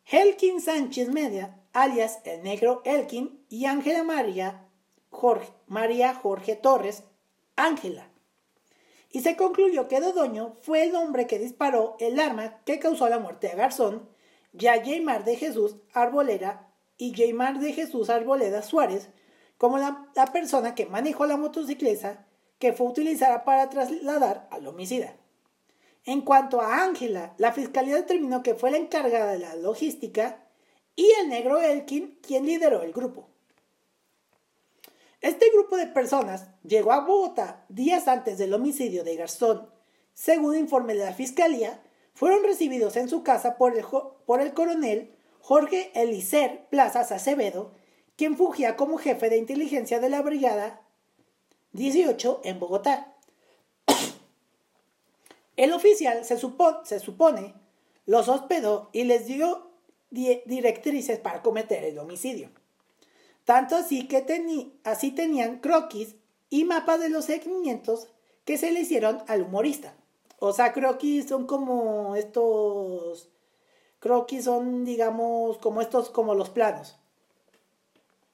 Helkin 0.04 0.61
Sánchez 0.61 1.08
Media, 1.08 1.58
alias 1.72 2.20
El 2.22 2.44
Negro 2.44 2.82
Elkin, 2.84 3.44
y 3.48 3.64
Ángela 3.64 4.04
María 4.04 4.64
María 5.66 6.14
Jorge 6.14 6.54
Torres, 6.54 7.02
Ángela. 7.56 8.07
Y 9.10 9.20
se 9.20 9.36
concluyó 9.36 9.88
que 9.88 10.00
Lodoño 10.00 10.56
fue 10.60 10.84
el 10.84 10.94
hombre 10.94 11.26
que 11.26 11.38
disparó 11.38 11.96
el 11.98 12.20
arma 12.20 12.60
que 12.64 12.78
causó 12.78 13.08
la 13.08 13.18
muerte 13.18 13.48
de 13.48 13.56
Garzón, 13.56 14.08
ya 14.52 14.82
Jaymar 14.84 15.24
de 15.24 15.36
Jesús 15.36 15.76
Arboleda 15.94 16.70
y 16.98 17.14
Jaymar 17.14 17.58
de 17.58 17.72
Jesús 17.72 18.10
Arboleda 18.10 18.62
Suárez, 18.62 19.08
como 19.56 19.78
la, 19.78 20.06
persona 20.32 20.74
que 20.74 20.86
manejó 20.86 21.26
la 21.26 21.36
motocicleta 21.36 22.26
que 22.58 22.72
fue 22.72 22.88
utilizada 22.88 23.44
para 23.44 23.70
trasladar 23.70 24.48
al 24.50 24.66
homicida. 24.66 25.14
En 26.04 26.22
cuanto 26.22 26.60
a 26.60 26.82
Ángela, 26.82 27.34
la 27.38 27.52
fiscalía 27.52 27.96
determinó 27.96 28.42
que 28.42 28.54
fue 28.54 28.70
la 28.70 28.78
encargada 28.78 29.32
de 29.32 29.38
la 29.38 29.54
logística 29.56 30.44
y 30.96 31.10
el 31.20 31.28
negro 31.28 31.60
Elkin 31.60 32.18
quien 32.22 32.46
lideró 32.46 32.82
el 32.82 32.92
grupo. 32.92 33.28
Este 35.20 35.50
grupo 35.50 35.76
de 35.76 35.88
personas 35.88 36.46
llegó 36.62 36.92
a 36.92 37.00
Bogotá 37.00 37.64
días 37.68 38.07
antes 38.07 38.38
del 38.38 38.54
homicidio 38.54 39.02
de 39.02 39.16
Garzón. 39.16 39.68
Según 40.14 40.57
informe 40.57 40.94
de 40.94 41.04
la 41.04 41.12
fiscalía, 41.12 41.83
fueron 42.14 42.44
recibidos 42.44 42.96
en 42.96 43.09
su 43.09 43.24
casa 43.24 43.59
por 43.59 43.76
el, 43.76 44.54
coronel 44.54 45.16
Jorge 45.40 45.90
Elicer 45.94 46.66
Plazas 46.70 47.11
Acevedo, 47.11 47.72
quien 48.16 48.37
fugía 48.37 48.76
como 48.76 48.96
jefe 48.98 49.28
de 49.28 49.38
inteligencia 49.38 49.98
de 49.98 50.09
la 50.09 50.22
Brigada 50.22 50.83
18 51.72 52.42
en 52.44 52.61
Bogotá. 52.61 53.16
El 55.57 55.72
oficial, 55.72 56.24
se 56.24 56.38
supone, 56.38 57.54
los 58.07 58.28
hospedó 58.28 58.90
y 58.92 59.02
les 59.04 59.26
dio 59.26 59.72
directrices 60.11 61.18
para 61.18 61.42
cometer 61.42 61.85
el 61.85 61.98
homicidio. 61.98 62.50
Tanto 63.48 63.76
así 63.76 64.06
que 64.06 64.26
así 64.84 65.11
tenían 65.11 65.61
croquis 65.61 66.16
y 66.50 66.64
mapas 66.64 67.00
de 67.00 67.08
los 67.08 67.24
seguimientos 67.24 68.08
que 68.44 68.58
se 68.58 68.70
le 68.72 68.80
hicieron 68.80 69.22
al 69.26 69.40
humorista. 69.40 69.94
O 70.38 70.52
sea, 70.52 70.74
croquis 70.74 71.30
son 71.30 71.46
como 71.46 72.14
estos... 72.14 73.30
Croquis 74.00 74.44
son, 74.44 74.84
digamos, 74.84 75.56
como 75.56 75.80
estos, 75.80 76.11
como 76.11 76.34
los 76.34 76.50
planos 76.50 76.98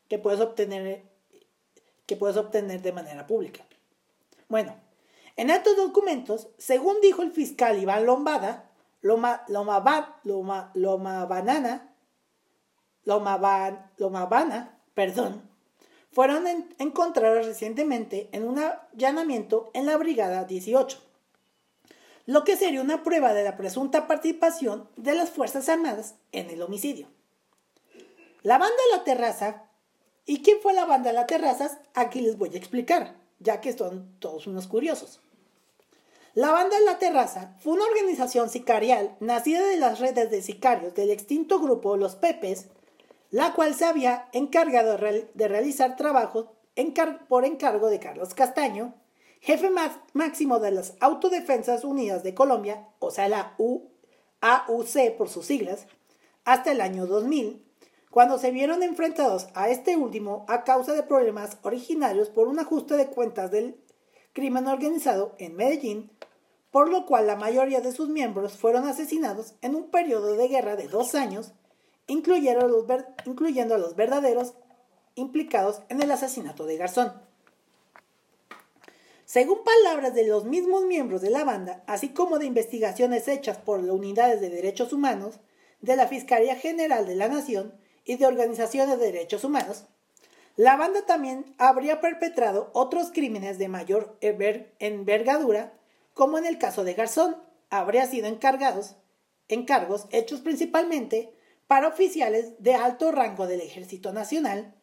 que 0.08 0.18
puedes 0.18 0.40
obtener, 0.40 1.04
que 2.06 2.16
puedes 2.16 2.36
obtener 2.36 2.82
de 2.82 2.90
manera 2.90 3.24
pública. 3.28 3.64
Bueno, 4.48 4.74
en 5.36 5.48
estos 5.48 5.76
documentos, 5.76 6.48
según 6.58 7.00
dijo 7.00 7.22
el 7.22 7.30
fiscal 7.30 7.80
Iván 7.80 8.04
Lombada, 8.04 8.68
Loma, 9.00 9.44
Loma, 9.46 10.18
Loma, 10.24 10.72
Loma 10.74 11.24
Banana, 11.26 11.94
Loma, 13.04 13.92
Loma 13.96 14.73
perdón, 14.94 15.42
fueron 16.12 16.46
encontrados 16.78 17.46
recientemente 17.46 18.28
en 18.32 18.44
un 18.44 18.58
allanamiento 18.58 19.70
en 19.74 19.86
la 19.86 19.96
Brigada 19.96 20.44
18, 20.44 20.98
lo 22.26 22.44
que 22.44 22.56
sería 22.56 22.80
una 22.80 23.02
prueba 23.02 23.34
de 23.34 23.44
la 23.44 23.56
presunta 23.56 24.06
participación 24.06 24.88
de 24.96 25.14
las 25.14 25.30
Fuerzas 25.30 25.68
Armadas 25.68 26.14
en 26.32 26.50
el 26.50 26.62
homicidio. 26.62 27.08
La 28.42 28.58
banda 28.58 28.76
La 28.92 29.04
Terraza 29.04 29.64
¿Y 30.26 30.42
quién 30.42 30.58
fue 30.62 30.72
la 30.72 30.86
banda 30.86 31.12
La 31.12 31.26
Terrazas? 31.26 31.76
Aquí 31.92 32.22
les 32.22 32.38
voy 32.38 32.54
a 32.54 32.58
explicar, 32.58 33.14
ya 33.40 33.60
que 33.60 33.74
son 33.74 34.16
todos 34.20 34.46
unos 34.46 34.66
curiosos. 34.66 35.20
La 36.32 36.50
banda 36.50 36.76
La 36.80 36.98
Terraza 36.98 37.56
fue 37.60 37.74
una 37.74 37.84
organización 37.84 38.48
sicarial 38.48 39.16
nacida 39.20 39.62
de 39.66 39.76
las 39.76 40.00
redes 40.00 40.30
de 40.30 40.40
sicarios 40.40 40.94
del 40.94 41.10
extinto 41.10 41.60
grupo 41.60 41.98
Los 41.98 42.16
Pepes, 42.16 42.68
la 43.34 43.52
cual 43.52 43.74
se 43.74 43.84
había 43.84 44.28
encargado 44.30 44.96
de 44.96 45.48
realizar 45.48 45.96
trabajos 45.96 46.46
por 47.28 47.44
encargo 47.44 47.90
de 47.90 47.98
Carlos 47.98 48.32
Castaño, 48.32 48.94
jefe 49.40 49.70
máximo 50.12 50.60
de 50.60 50.70
las 50.70 50.94
Autodefensas 51.00 51.82
Unidas 51.82 52.22
de 52.22 52.32
Colombia, 52.32 52.86
o 53.00 53.10
sea, 53.10 53.28
la 53.28 53.56
AUC 53.58 55.16
por 55.18 55.28
sus 55.28 55.46
siglas, 55.46 55.88
hasta 56.44 56.70
el 56.70 56.80
año 56.80 57.08
2000, 57.08 57.66
cuando 58.08 58.38
se 58.38 58.52
vieron 58.52 58.84
enfrentados 58.84 59.48
a 59.54 59.68
este 59.68 59.96
último 59.96 60.44
a 60.46 60.62
causa 60.62 60.92
de 60.92 61.02
problemas 61.02 61.58
originarios 61.62 62.28
por 62.28 62.46
un 62.46 62.60
ajuste 62.60 62.96
de 62.96 63.08
cuentas 63.08 63.50
del 63.50 63.82
crimen 64.32 64.68
organizado 64.68 65.34
en 65.38 65.56
Medellín, 65.56 66.12
por 66.70 66.88
lo 66.88 67.04
cual 67.04 67.26
la 67.26 67.34
mayoría 67.34 67.80
de 67.80 67.90
sus 67.90 68.08
miembros 68.08 68.56
fueron 68.56 68.86
asesinados 68.86 69.56
en 69.60 69.74
un 69.74 69.90
periodo 69.90 70.36
de 70.36 70.46
guerra 70.46 70.76
de 70.76 70.86
dos 70.86 71.16
años, 71.16 71.52
incluyendo 72.06 72.66
a 72.66 72.68
los, 72.68 72.84
incluyendo 73.24 73.74
a 73.74 73.78
los 73.78 73.96
verdaderos 73.96 74.54
implicados 75.14 75.82
en 75.88 76.02
el 76.02 76.10
asesinato 76.10 76.66
de 76.66 76.76
Garzón. 76.76 77.12
Según 79.24 79.64
palabras 79.64 80.14
de 80.14 80.26
los 80.26 80.44
mismos 80.44 80.84
miembros 80.84 81.22
de 81.22 81.30
la 81.30 81.44
banda, 81.44 81.82
así 81.86 82.10
como 82.10 82.38
de 82.38 82.46
investigaciones 82.46 83.26
hechas 83.26 83.56
por 83.56 83.82
las 83.82 83.94
unidades 83.94 84.40
de 84.40 84.50
derechos 84.50 84.92
humanos 84.92 85.40
de 85.80 85.96
la 85.96 86.06
Fiscalía 86.06 86.56
General 86.56 87.06
de 87.06 87.14
la 87.14 87.28
Nación, 87.28 87.74
y 88.04 88.16
de 88.16 88.26
organizaciones 88.26 88.98
de 88.98 89.06
derechos 89.06 89.44
humanos, 89.44 89.84
la 90.56 90.76
banda 90.76 91.04
también 91.04 91.54
habría 91.58 92.00
perpetrado 92.00 92.70
otros 92.74 93.10
crímenes 93.10 93.58
de 93.58 93.68
mayor 93.68 94.16
envergadura, 94.20 95.72
como 96.12 96.38
en 96.38 96.46
el 96.46 96.58
caso 96.58 96.84
de 96.84 96.94
Garzón, 96.94 97.36
habría 97.70 98.06
sido 98.06 98.28
encargados, 98.28 98.96
encargos 99.48 100.06
hechos 100.12 100.40
principalmente 100.40 101.34
para 101.66 101.88
oficiales 101.88 102.54
de 102.58 102.74
alto 102.74 103.12
rango 103.12 103.46
del 103.46 103.60
Ejército 103.60 104.12
Nacional, 104.12 104.74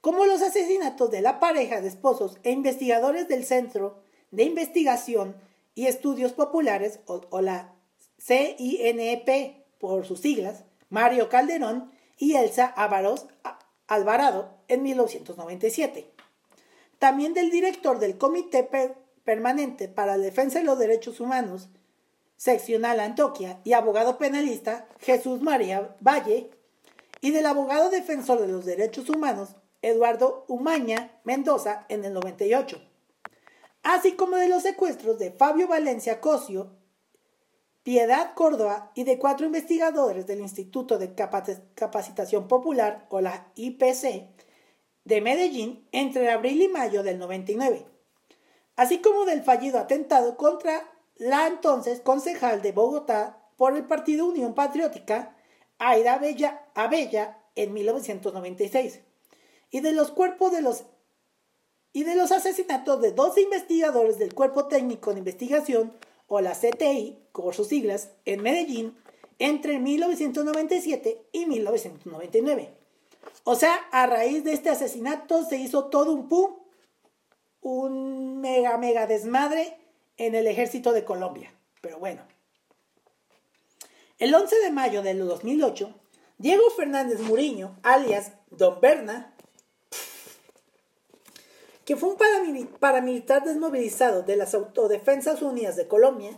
como 0.00 0.26
los 0.26 0.42
asesinatos 0.42 1.10
de 1.10 1.20
la 1.20 1.40
pareja 1.40 1.80
de 1.80 1.88
esposos 1.88 2.38
e 2.44 2.52
investigadores 2.52 3.28
del 3.28 3.44
Centro 3.44 4.02
de 4.30 4.44
Investigación 4.44 5.36
y 5.74 5.86
Estudios 5.86 6.32
Populares, 6.32 7.00
o, 7.06 7.40
la 7.40 7.74
CINEP 8.20 9.64
por 9.78 10.06
sus 10.06 10.20
siglas, 10.20 10.64
Mario 10.88 11.28
Calderón 11.28 11.90
y 12.16 12.34
Elsa 12.34 12.66
Ávaros 12.66 13.26
Alvarado 13.86 14.58
en 14.68 14.82
1997. 14.82 16.10
También 16.98 17.32
del 17.32 17.50
director 17.50 17.98
del 17.98 18.18
Comité 18.18 18.68
permanente 19.24 19.88
para 19.88 20.16
la 20.16 20.24
defensa 20.24 20.58
de 20.58 20.64
los 20.64 20.78
derechos 20.78 21.20
humanos, 21.20 21.68
seccional 22.38 23.00
Antioquia, 23.00 23.60
y 23.64 23.74
abogado 23.74 24.16
penalista 24.16 24.88
Jesús 25.00 25.42
María 25.42 25.94
Valle, 26.00 26.50
y 27.20 27.32
del 27.32 27.44
abogado 27.44 27.90
defensor 27.90 28.40
de 28.40 28.48
los 28.48 28.64
derechos 28.64 29.10
humanos 29.10 29.56
Eduardo 29.82 30.44
Umaña 30.48 31.20
Mendoza 31.24 31.84
en 31.88 32.04
el 32.04 32.14
98, 32.14 32.80
así 33.82 34.12
como 34.12 34.36
de 34.36 34.48
los 34.48 34.62
secuestros 34.62 35.18
de 35.18 35.32
Fabio 35.32 35.68
Valencia 35.68 36.20
Cosio, 36.20 36.70
Piedad 37.82 38.34
Córdoba 38.34 38.92
y 38.94 39.04
de 39.04 39.18
cuatro 39.18 39.46
investigadores 39.46 40.26
del 40.26 40.40
Instituto 40.40 40.98
de 40.98 41.14
Capacitación 41.14 42.46
Popular 42.46 43.06
o 43.08 43.20
la 43.20 43.50
IPC 43.54 44.28
de 45.04 45.20
Medellín 45.20 45.88
entre 45.90 46.30
abril 46.30 46.60
y 46.60 46.68
mayo 46.68 47.02
del 47.02 47.18
99, 47.18 47.86
así 48.76 48.98
como 48.98 49.24
del 49.24 49.42
fallido 49.42 49.78
atentado 49.78 50.36
contra 50.36 50.97
la 51.18 51.46
entonces 51.46 52.00
concejal 52.00 52.62
de 52.62 52.72
Bogotá 52.72 53.38
por 53.56 53.76
el 53.76 53.84
Partido 53.84 54.26
Unión 54.26 54.54
Patriótica, 54.54 55.36
Aida 55.78 56.14
Abella, 56.14 56.66
Abella 56.74 57.38
en 57.56 57.72
1996, 57.72 59.00
y 59.70 59.80
de 59.80 59.92
los 59.92 60.10
cuerpos 60.10 60.52
de 60.52 60.62
los 60.62 60.84
y 61.92 62.04
de 62.04 62.14
los 62.14 62.30
asesinatos 62.32 63.00
de 63.00 63.12
dos 63.12 63.36
investigadores 63.38 64.18
del 64.18 64.34
Cuerpo 64.34 64.66
Técnico 64.66 65.12
de 65.12 65.18
Investigación 65.18 65.92
o 66.28 66.40
la 66.40 66.52
CTI, 66.52 67.18
por 67.32 67.54
sus 67.54 67.68
siglas, 67.68 68.10
en 68.24 68.42
Medellín 68.42 68.96
entre 69.38 69.78
1997 69.78 71.26
y 71.32 71.46
1999. 71.46 72.74
O 73.44 73.54
sea, 73.54 73.74
a 73.90 74.06
raíz 74.06 74.44
de 74.44 74.52
este 74.52 74.68
asesinato 74.68 75.44
se 75.44 75.56
hizo 75.56 75.86
todo 75.86 76.12
un 76.12 76.28
pum, 76.28 76.56
un 77.62 78.40
mega, 78.40 78.76
mega 78.78 79.06
desmadre 79.06 79.76
en 80.18 80.34
el 80.34 80.46
ejército 80.46 80.92
de 80.92 81.04
Colombia. 81.04 81.52
Pero 81.80 81.98
bueno. 81.98 82.22
El 84.18 84.34
11 84.34 84.56
de 84.56 84.70
mayo 84.70 85.02
del 85.02 85.26
2008, 85.26 85.94
Diego 86.38 86.68
Fernández 86.70 87.20
Muriño, 87.20 87.78
alias 87.82 88.32
Don 88.50 88.80
Berna, 88.80 89.34
que 91.84 91.96
fue 91.96 92.10
un 92.10 92.16
paramilitar 92.78 93.44
desmovilizado 93.44 94.22
de 94.22 94.36
las 94.36 94.54
Autodefensas 94.54 95.40
Unidas 95.40 95.76
de 95.76 95.88
Colombia, 95.88 96.32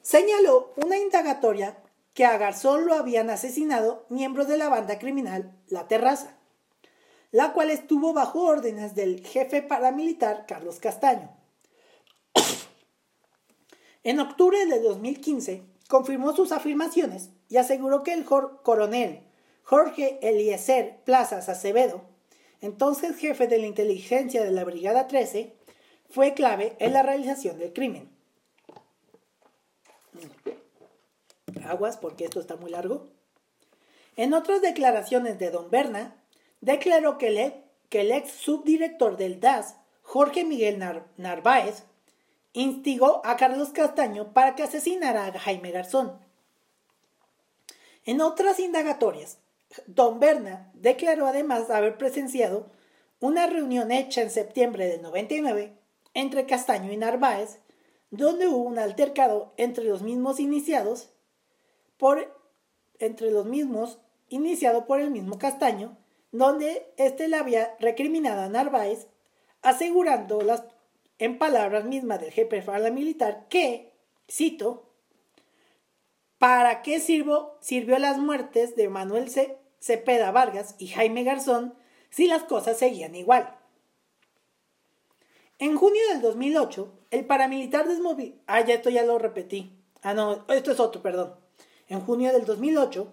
señaló 0.00 0.72
una 0.76 0.96
indagatoria 0.96 1.76
que 2.14 2.24
a 2.24 2.38
Garzón 2.38 2.86
lo 2.86 2.94
habían 2.94 3.28
asesinado 3.28 4.06
miembros 4.08 4.48
de 4.48 4.56
la 4.56 4.70
banda 4.70 4.98
criminal 4.98 5.52
La 5.68 5.88
Terraza, 5.88 6.38
la 7.32 7.52
cual 7.52 7.70
estuvo 7.70 8.14
bajo 8.14 8.44
órdenes 8.44 8.94
del 8.94 9.26
jefe 9.26 9.60
paramilitar 9.60 10.46
Carlos 10.46 10.80
Castaño. 10.80 11.36
En 14.06 14.20
octubre 14.20 14.64
de 14.66 14.80
2015 14.80 15.62
confirmó 15.88 16.34
sus 16.34 16.52
afirmaciones 16.52 17.30
y 17.48 17.56
aseguró 17.56 18.02
que 18.02 18.12
el 18.12 18.24
coronel 18.24 19.20
Jorge 19.62 20.18
Eliezer 20.22 21.00
Plazas 21.04 21.48
Acevedo, 21.48 22.02
entonces 22.60 23.16
jefe 23.16 23.48
de 23.48 23.58
la 23.58 23.66
inteligencia 23.66 24.44
de 24.44 24.52
la 24.52 24.64
Brigada 24.64 25.08
13, 25.08 25.52
fue 26.08 26.34
clave 26.34 26.76
en 26.78 26.92
la 26.92 27.02
realización 27.02 27.58
del 27.58 27.72
crimen 27.72 28.16
aguas 31.66 31.96
porque 31.96 32.24
esto 32.24 32.38
está 32.38 32.54
muy 32.56 32.70
largo. 32.70 33.08
En 34.16 34.34
otras 34.34 34.62
declaraciones 34.62 35.38
de 35.38 35.50
Don 35.50 35.68
Berna, 35.68 36.16
declaró 36.60 37.18
que 37.18 37.28
el, 37.28 37.54
que 37.88 38.02
el 38.02 38.12
ex 38.12 38.30
subdirector 38.30 39.16
del 39.16 39.40
DAS, 39.40 39.76
Jorge 40.02 40.44
Miguel 40.44 40.78
Narváez, 41.16 41.82
instigó 42.56 43.20
a 43.22 43.36
Carlos 43.36 43.68
Castaño 43.68 44.32
para 44.32 44.54
que 44.54 44.62
asesinara 44.62 45.26
a 45.26 45.38
Jaime 45.38 45.72
Garzón. 45.72 46.18
En 48.06 48.22
otras 48.22 48.58
indagatorias, 48.58 49.38
Don 49.86 50.20
Berna 50.20 50.70
declaró 50.72 51.26
además 51.26 51.68
haber 51.68 51.98
presenciado 51.98 52.70
una 53.20 53.46
reunión 53.46 53.92
hecha 53.92 54.22
en 54.22 54.30
septiembre 54.30 54.88
del 54.88 55.02
99 55.02 55.76
entre 56.14 56.46
Castaño 56.46 56.90
y 56.90 56.96
Narváez, 56.96 57.58
donde 58.10 58.48
hubo 58.48 58.62
un 58.62 58.78
altercado 58.78 59.52
entre 59.58 59.84
los 59.84 60.00
mismos 60.00 60.40
iniciados 60.40 61.10
por 61.98 62.34
entre 62.98 63.30
los 63.30 63.44
mismos, 63.44 63.98
iniciado 64.30 64.86
por 64.86 65.00
el 65.00 65.10
mismo 65.10 65.38
Castaño, 65.38 65.98
donde 66.32 66.90
éste 66.96 67.28
le 67.28 67.36
había 67.36 67.76
recriminado 67.80 68.40
a 68.40 68.48
Narváez, 68.48 69.08
asegurando 69.60 70.40
las, 70.40 70.62
en 71.18 71.38
palabras 71.38 71.84
mismas 71.84 72.20
del 72.20 72.32
jefe 72.32 72.62
militar 72.90 73.46
que, 73.48 73.92
cito, 74.30 74.90
¿para 76.38 76.82
qué 76.82 77.00
sirvo, 77.00 77.56
sirvió 77.60 77.98
las 77.98 78.18
muertes 78.18 78.76
de 78.76 78.88
Manuel 78.88 79.30
Cepeda 79.80 80.30
Vargas 80.30 80.74
y 80.78 80.88
Jaime 80.88 81.24
Garzón 81.24 81.74
si 82.10 82.26
las 82.26 82.44
cosas 82.44 82.78
seguían 82.78 83.14
igual? 83.14 83.58
En 85.58 85.76
junio 85.76 86.02
del 86.10 86.20
2008, 86.20 86.92
el 87.10 87.24
paramilitar 87.24 87.88
desmovilizado... 87.88 88.42
Ah, 88.46 88.60
ya 88.60 88.74
esto 88.74 88.90
ya 88.90 89.04
lo 89.04 89.18
repetí. 89.18 89.72
Ah, 90.02 90.12
no, 90.12 90.44
esto 90.48 90.70
es 90.70 90.80
otro, 90.80 91.00
perdón. 91.00 91.34
En 91.88 92.00
junio 92.00 92.30
del 92.32 92.44
2008, 92.44 93.10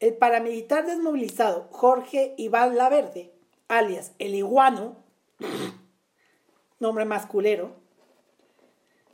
el 0.00 0.14
paramilitar 0.14 0.84
desmovilizado 0.84 1.68
Jorge 1.70 2.34
Iván 2.36 2.76
Laverde, 2.76 3.32
alias 3.68 4.12
El 4.18 4.34
Iguano, 4.34 4.96
nombre 6.78 7.04
masculero, 7.04 7.74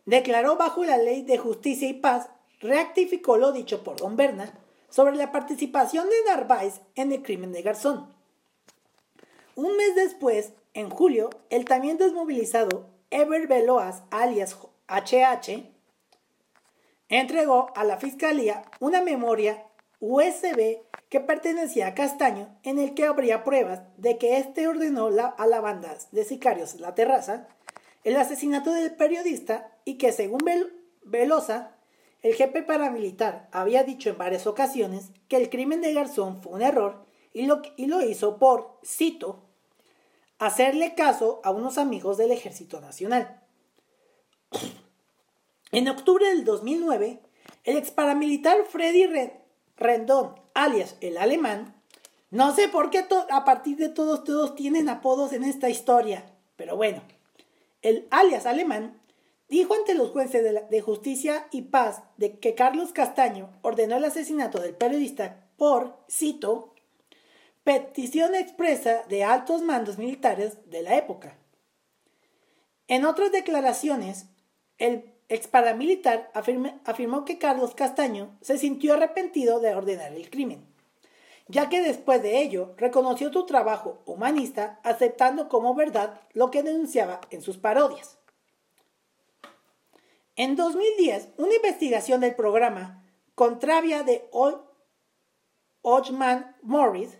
declaró 0.05 0.57
bajo 0.57 0.85
la 0.85 0.97
ley 0.97 1.23
de 1.23 1.39
justicia 1.39 1.89
y 1.89 1.95
paz, 1.95 2.29
reactificó 2.61 3.37
lo 3.37 3.53
dicho 3.53 3.83
por 3.83 3.97
don 3.97 4.17
Berna 4.17 4.59
sobre 4.89 5.17
la 5.17 5.33
participación 5.33 6.09
de 6.09 6.17
Narváez 6.27 6.81
en 6.95 7.13
el 7.13 7.23
crimen 7.23 7.53
de 7.53 7.63
Garzón. 7.63 8.13
Un 9.55 9.77
mes 9.77 9.95
después, 9.95 10.53
en 10.75 10.91
julio, 10.91 11.31
el 11.51 11.65
también 11.65 11.99
desmovilizado 11.99 12.87
Ever 13.11 13.47
Veloas, 13.47 14.03
alias 14.11 14.57
HH, 14.89 15.71
entregó 17.09 17.71
a 17.77 17.85
la 17.85 17.99
Fiscalía 17.99 18.63
una 18.81 19.03
memoria 19.03 19.67
USB 20.05 20.81
que 21.09 21.21
pertenecía 21.21 21.87
a 21.87 21.95
Castaño 21.95 22.59
en 22.65 22.81
el 22.81 22.93
que 22.93 23.07
habría 23.07 23.45
pruebas 23.45 23.83
de 23.99 24.19
que 24.19 24.39
éste 24.39 24.67
ordenó 24.67 25.07
a 25.07 25.47
la 25.47 25.61
banda 25.61 25.97
de 26.11 26.25
sicarios 26.25 26.81
La 26.81 26.97
Terraza 26.97 27.47
el 28.03 28.17
asesinato 28.17 28.73
del 28.73 28.97
periodista 28.97 29.71
y 29.85 29.99
que 29.99 30.11
según 30.11 30.41
Velosa, 31.05 31.77
el 32.23 32.35
jefe 32.35 32.63
paramilitar 32.63 33.49
había 33.53 33.85
dicho 33.85 34.11
en 34.11 34.19
varias 34.19 34.49
ocasiones 34.49 35.11
que 35.29 35.37
el 35.37 35.51
crimen 35.51 35.81
de 35.81 35.93
Garzón 35.93 36.43
fue 36.43 36.55
un 36.55 36.63
error 36.63 37.07
y 37.33 37.47
lo, 37.47 38.03
hizo 38.03 38.39
por, 38.39 38.79
cito, 38.85 39.45
hacerle 40.41 40.97
caso 40.97 41.41
a 41.45 41.53
unos 41.53 41.79
amigos 41.79 42.19
del 42.19 42.33
Ejército 42.33 42.81
Nacional. 42.81 43.41
En 45.71 45.89
octubre 45.89 46.27
del 46.27 46.45
2009, 46.45 47.21
el 47.65 47.77
ex 47.77 47.93
paramilitar 47.93 48.65
Freddy 48.65 49.07
Rendón, 49.83 50.35
alias 50.55 50.97
el 51.01 51.19
alemán, 51.19 51.75
no 52.31 52.55
sé 52.55 52.69
por 52.69 52.91
qué 52.91 53.05
a 53.31 53.45
partir 53.45 53.77
de 53.77 53.89
todos 53.89 54.25
todos 54.25 54.55
tienen 54.55 54.89
apodos 54.89 55.33
en 55.33 55.45
esta 55.45 55.69
historia, 55.69 56.25
pero 56.57 56.77
bueno, 56.77 57.03
el 57.83 58.07
alias 58.11 58.47
alemán 58.47 59.03
dijo 59.49 59.75
ante 59.75 59.95
los 59.95 60.13
jueces 60.13 60.43
de, 60.71 60.81
justicia 60.81 61.47
y 61.51 61.63
paz 61.63 62.03
de 62.17 62.39
que 62.39 62.55
Carlos 62.55 62.93
Castaño 62.93 63.51
ordenó 63.61 63.97
el 63.97 64.05
asesinato 64.05 64.61
del 64.61 64.75
periodista 64.75 65.47
por, 65.59 65.99
cito, 66.11 66.75
petición 67.63 68.35
expresa 68.35 69.05
de 69.11 69.25
altos 69.25 69.61
mandos 69.61 69.99
militares 69.99 70.57
de 70.71 70.83
la 70.83 70.97
época. 70.97 71.37
En 72.89 73.05
otras 73.05 73.31
declaraciones, 73.31 74.27
el 74.79 75.12
ex 75.33 75.49
paramilitar 75.49 76.31
afirmó 76.35 77.25
que 77.25 77.39
Carlos 77.39 77.75
Castaño 77.75 78.37
se 78.43 78.59
sintió 78.59 78.93
arrepentido 78.93 79.61
de 79.61 79.75
ordenar 79.75 80.13
el 80.13 80.29
crimen, 80.29 80.67
ya 81.49 81.71
que 81.71 81.81
después 81.81 82.23
de 82.23 82.43
ello 82.43 82.75
reconoció 82.77 83.33
su 83.33 83.47
trabajo 83.47 84.03
humanista 84.05 84.79
aceptando 84.85 85.49
como 85.49 85.75
verdad 85.75 86.21
lo 86.35 86.51
que 86.51 86.63
denunciaba 86.63 87.23
en 87.31 87.41
sus 87.41 87.57
parodias. 87.57 88.19
En 90.37 90.55
2010, 90.55 91.31
una 91.39 91.55
investigación 91.55 92.21
del 92.21 92.35
programa 92.35 93.03
Contravia 93.35 94.03
de 94.03 94.29
Hodgman 95.81 96.57
Morris 96.61 97.19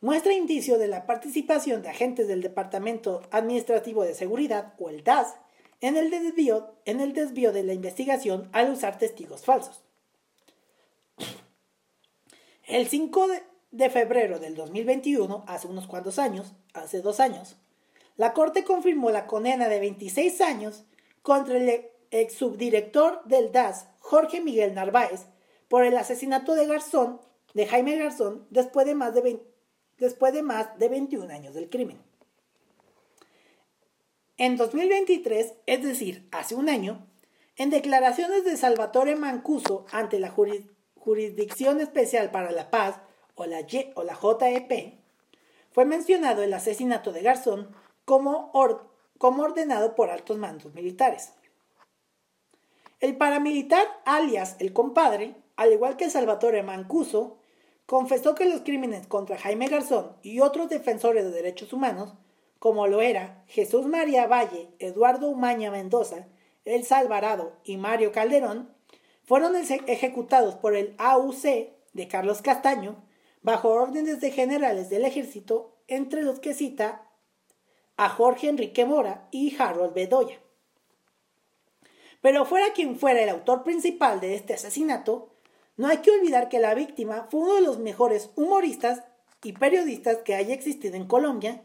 muestra 0.00 0.32
indicio 0.32 0.78
de 0.78 0.86
la 0.86 1.04
participación 1.04 1.82
de 1.82 1.88
agentes 1.88 2.28
del 2.28 2.42
Departamento 2.42 3.22
Administrativo 3.32 4.04
de 4.04 4.14
Seguridad, 4.14 4.74
o 4.78 4.88
el 4.88 5.02
DAS, 5.02 5.34
en 5.80 5.96
el 5.96 6.10
desvío, 6.10 6.74
en 6.84 7.00
el 7.00 7.12
desvío 7.12 7.52
de 7.52 7.62
la 7.62 7.72
investigación 7.72 8.48
al 8.52 8.70
usar 8.70 8.98
testigos 8.98 9.44
falsos. 9.44 9.82
El 12.66 12.86
5 12.86 13.26
de, 13.72 13.90
febrero 13.90 14.38
del 14.38 14.54
2021, 14.54 15.44
hace 15.48 15.66
unos 15.66 15.86
cuantos 15.86 16.18
años, 16.18 16.52
hace 16.72 17.00
dos 17.00 17.18
años, 17.18 17.56
la 18.16 18.32
Corte 18.32 18.64
confirmó 18.64 19.10
la 19.10 19.26
condena 19.26 19.68
de 19.68 19.80
26 19.80 20.40
años 20.40 20.84
contra 21.22 21.56
el 21.56 21.86
ex 22.10 22.34
subdirector 22.34 23.24
del 23.24 23.50
DAS, 23.50 23.88
Jorge 23.98 24.40
Miguel 24.40 24.74
Narváez, 24.74 25.26
por 25.68 25.84
el 25.84 25.96
asesinato 25.96 26.54
de 26.54 26.66
Garzón, 26.66 27.20
de 27.54 27.66
Jaime 27.66 27.96
Garzón, 27.96 28.46
después 28.50 28.86
de 28.86 28.94
más 28.94 29.14
de, 29.14 29.40
después 29.98 30.32
de, 30.32 30.42
más 30.42 30.78
de 30.78 30.88
21 30.88 31.32
años 31.32 31.54
del 31.54 31.70
crimen. 31.70 31.98
En 34.40 34.56
2023, 34.56 35.52
es 35.66 35.82
decir, 35.82 36.26
hace 36.32 36.54
un 36.54 36.70
año, 36.70 37.06
en 37.56 37.68
declaraciones 37.68 38.42
de 38.42 38.56
Salvatore 38.56 39.14
Mancuso 39.14 39.84
ante 39.92 40.18
la 40.18 40.34
Jurisdicción 40.96 41.78
Especial 41.78 42.30
para 42.30 42.50
la 42.50 42.70
Paz, 42.70 43.02
o 43.34 43.44
la, 43.44 43.66
JEP, 43.66 44.94
fue 45.72 45.84
mencionado 45.84 46.42
el 46.42 46.54
asesinato 46.54 47.12
de 47.12 47.20
Garzón 47.20 47.76
como, 48.06 48.50
como 49.18 49.42
ordenado 49.42 49.94
por 49.94 50.08
altos 50.08 50.38
mandos 50.38 50.72
militares. 50.72 51.34
El 52.98 53.18
paramilitar, 53.18 53.86
alias 54.06 54.56
el 54.58 54.72
compadre, 54.72 55.34
al 55.56 55.70
igual 55.70 55.98
que 55.98 56.08
Salvatore 56.08 56.62
Mancuso, 56.62 57.36
confesó 57.84 58.34
que 58.34 58.46
los 58.46 58.62
crímenes 58.62 59.06
contra 59.06 59.36
Jaime 59.36 59.68
Garzón 59.68 60.16
y 60.22 60.40
otros 60.40 60.70
defensores 60.70 61.24
de 61.24 61.30
derechos 61.30 61.74
humanos, 61.74 62.14
como 62.60 62.86
lo 62.86 63.00
era 63.00 63.42
Jesús 63.48 63.86
María 63.86 64.26
Valle, 64.26 64.68
Eduardo 64.78 65.28
Umaña 65.28 65.70
Mendoza, 65.70 66.28
Elsa 66.66 66.98
Alvarado 66.98 67.56
y 67.64 67.78
Mario 67.78 68.12
Calderón, 68.12 68.70
fueron 69.24 69.56
ejecutados 69.56 70.56
por 70.56 70.76
el 70.76 70.94
AUC 70.98 71.42
de 71.94 72.08
Carlos 72.08 72.42
Castaño 72.42 73.02
bajo 73.42 73.70
órdenes 73.70 74.20
de 74.20 74.30
generales 74.30 74.90
del 74.90 75.06
ejército, 75.06 75.78
entre 75.88 76.22
los 76.22 76.38
que 76.38 76.52
cita 76.52 77.08
a 77.96 78.10
Jorge 78.10 78.50
Enrique 78.50 78.84
Mora 78.84 79.26
y 79.30 79.56
Harold 79.58 79.94
Bedoya. 79.94 80.38
Pero 82.20 82.44
fuera 82.44 82.74
quien 82.74 82.96
fuera 82.96 83.22
el 83.22 83.30
autor 83.30 83.64
principal 83.64 84.20
de 84.20 84.34
este 84.34 84.52
asesinato, 84.52 85.32
no 85.78 85.88
hay 85.88 85.98
que 85.98 86.10
olvidar 86.10 86.50
que 86.50 86.58
la 86.58 86.74
víctima 86.74 87.26
fue 87.30 87.40
uno 87.40 87.54
de 87.54 87.62
los 87.62 87.78
mejores 87.78 88.30
humoristas 88.36 89.02
y 89.42 89.54
periodistas 89.54 90.18
que 90.18 90.34
haya 90.34 90.52
existido 90.52 90.96
en 90.96 91.06
Colombia 91.06 91.62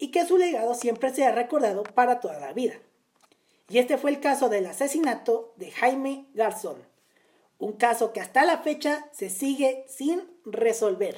y 0.00 0.10
que 0.10 0.26
su 0.26 0.36
legado 0.36 0.74
siempre 0.74 1.14
se 1.14 1.24
ha 1.24 1.30
recordado 1.30 1.84
para 1.84 2.18
toda 2.18 2.40
la 2.40 2.52
vida. 2.52 2.74
Y 3.68 3.78
este 3.78 3.98
fue 3.98 4.10
el 4.10 4.18
caso 4.18 4.48
del 4.48 4.66
asesinato 4.66 5.52
de 5.54 5.70
Jaime 5.70 6.26
Garzón, 6.34 6.82
un 7.60 7.74
caso 7.74 8.12
que 8.12 8.20
hasta 8.20 8.44
la 8.44 8.58
fecha 8.58 9.08
se 9.12 9.30
sigue 9.30 9.84
sin 9.86 10.22
resolver. 10.44 11.16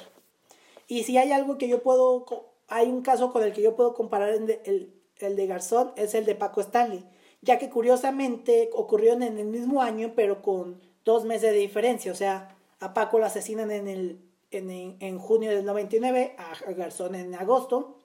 Y 0.87 1.03
si 1.03 1.17
hay 1.17 1.31
algo 1.31 1.57
que 1.57 1.67
yo 1.67 1.81
puedo, 1.81 2.25
hay 2.67 2.89
un 2.89 3.01
caso 3.01 3.33
con 3.33 3.41
el 3.41 3.53
que 3.53 3.63
yo 3.63 3.75
puedo 3.75 3.95
comparar 3.95 4.29
el, 4.29 4.93
el 5.17 5.35
de 5.35 5.47
Garzón, 5.47 5.93
es 5.95 6.13
el 6.13 6.25
de 6.25 6.35
Paco 6.35 6.61
Stanley 6.61 7.03
ya 7.43 7.59
que 7.59 7.69
curiosamente 7.69 8.69
ocurrió 8.73 9.13
en 9.13 9.23
el 9.23 9.45
mismo 9.45 9.81
año, 9.81 10.13
pero 10.15 10.41
con 10.41 10.81
dos 11.03 11.25
meses 11.25 11.51
de 11.51 11.59
diferencia. 11.59 12.11
O 12.11 12.15
sea, 12.15 12.55
a 12.79 12.93
Paco 12.93 13.19
lo 13.19 13.25
asesinan 13.25 13.69
en, 13.69 13.87
el, 13.89 14.21
en, 14.51 15.19
junio 15.19 15.51
del 15.51 15.65
99, 15.65 16.35
a 16.37 16.71
Garzón 16.71 17.15
en 17.15 17.35
agosto. 17.35 17.97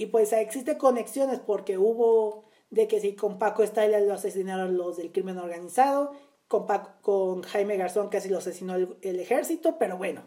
Y 0.00 0.06
pues 0.06 0.32
existe 0.32 0.78
conexiones 0.78 1.40
porque 1.40 1.76
hubo 1.76 2.44
de 2.70 2.88
que 2.88 3.00
si 3.00 3.14
con 3.14 3.38
Paco 3.38 3.66
Styler 3.66 4.00
lo 4.00 4.14
asesinaron 4.14 4.78
los 4.78 4.96
del 4.96 5.12
crimen 5.12 5.36
organizado, 5.36 6.12
con, 6.48 6.66
con 7.02 7.42
Jaime 7.42 7.76
Garzón 7.76 8.08
casi 8.08 8.30
lo 8.30 8.38
asesinó 8.38 8.76
el, 8.76 8.96
el 9.02 9.20
ejército, 9.20 9.76
pero 9.78 9.98
bueno, 9.98 10.22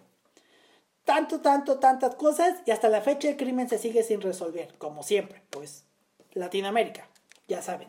tanto, 1.05 1.41
tanto, 1.41 1.79
tantas 1.79 2.13
cosas 2.13 2.61
y 2.67 2.69
hasta 2.69 2.87
la 2.87 3.01
fecha 3.01 3.29
el 3.29 3.35
crimen 3.35 3.67
se 3.67 3.79
sigue 3.79 4.03
sin 4.03 4.21
resolver, 4.21 4.75
como 4.77 5.01
siempre, 5.01 5.41
pues 5.49 5.85
Latinoamérica, 6.33 7.09
ya 7.47 7.63
saben. 7.63 7.87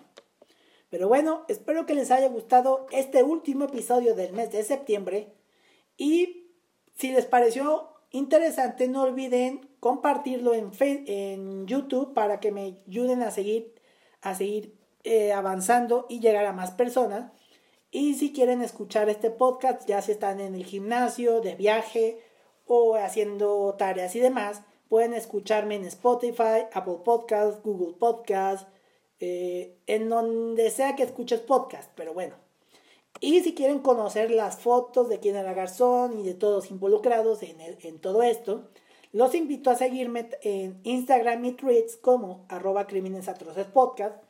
Pero 0.89 1.07
bueno, 1.07 1.45
espero 1.49 1.85
que 1.85 1.95
les 1.95 2.11
haya 2.11 2.31
gustado 2.31 2.87
este 2.93 3.23
último 3.23 3.67
episodio 3.67 4.15
del 4.15 4.33
mes 4.33 4.51
de 4.53 4.65
septiembre 4.65 5.35
y 5.99 6.47
si 6.95 7.13
les 7.13 7.27
pareció 7.27 7.91
interesante 8.11 8.89
no 8.89 9.03
olviden 9.03 9.69
compartirlo 9.85 10.55
en, 10.55 10.71
en 10.81 11.67
YouTube 11.67 12.15
para 12.15 12.41
que 12.41 12.51
me 12.53 12.79
ayuden 12.87 13.21
a 13.21 13.31
seguir, 13.31 13.75
a 14.23 14.35
seguir 14.35 14.75
eh, 15.03 15.31
avanzando 15.35 16.07
y 16.09 16.21
llegar 16.21 16.47
a 16.47 16.55
más 16.55 16.71
personas. 16.71 17.33
Y 17.91 18.15
si 18.15 18.33
quieren 18.33 18.63
escuchar 18.63 19.11
este 19.11 19.29
podcast, 19.29 19.87
ya 19.87 20.01
si 20.01 20.13
están 20.13 20.41
en 20.41 20.55
el 20.55 20.65
gimnasio, 20.65 21.43
de 21.43 21.55
viaje 21.55 22.19
o 22.65 22.97
haciendo 22.97 23.75
tareas 23.77 24.17
y 24.17 24.21
demás, 24.21 24.63
pueden 24.89 25.13
escucharme 25.13 25.75
en 25.75 25.85
Spotify, 25.85 26.65
Apple 26.73 27.01
Podcasts, 27.05 27.63
Google 27.63 27.93
Podcasts, 27.99 28.67
eh, 29.21 29.77
en 29.87 30.09
donde 30.09 30.71
sea 30.71 30.97
que 30.97 31.03
escuches 31.03 31.41
podcast, 31.41 31.93
pero 31.95 32.15
bueno. 32.15 32.37
Y 33.21 33.39
si 33.41 33.55
quieren 33.55 33.81
conocer 33.81 34.31
las 34.31 34.57
fotos 34.61 35.11
de 35.11 35.21
quién 35.21 35.37
era 35.37 35.53
Garzón 35.53 36.19
y 36.21 36.23
de 36.23 36.33
todos 36.33 36.71
involucrados 36.71 37.43
en, 37.43 37.61
en 37.61 37.99
todo 37.99 38.23
esto, 38.23 38.71
los 39.15 39.35
invito 39.37 39.71
a 39.71 39.77
seguirme 39.77 40.29
en 40.43 40.81
Instagram 40.83 41.45
y 41.45 41.53
Tweets 41.53 41.97
como 41.97 42.45
arroba 42.49 42.89
crímenes 42.89 43.29
atroces 43.29 43.65
podcast 43.65 44.21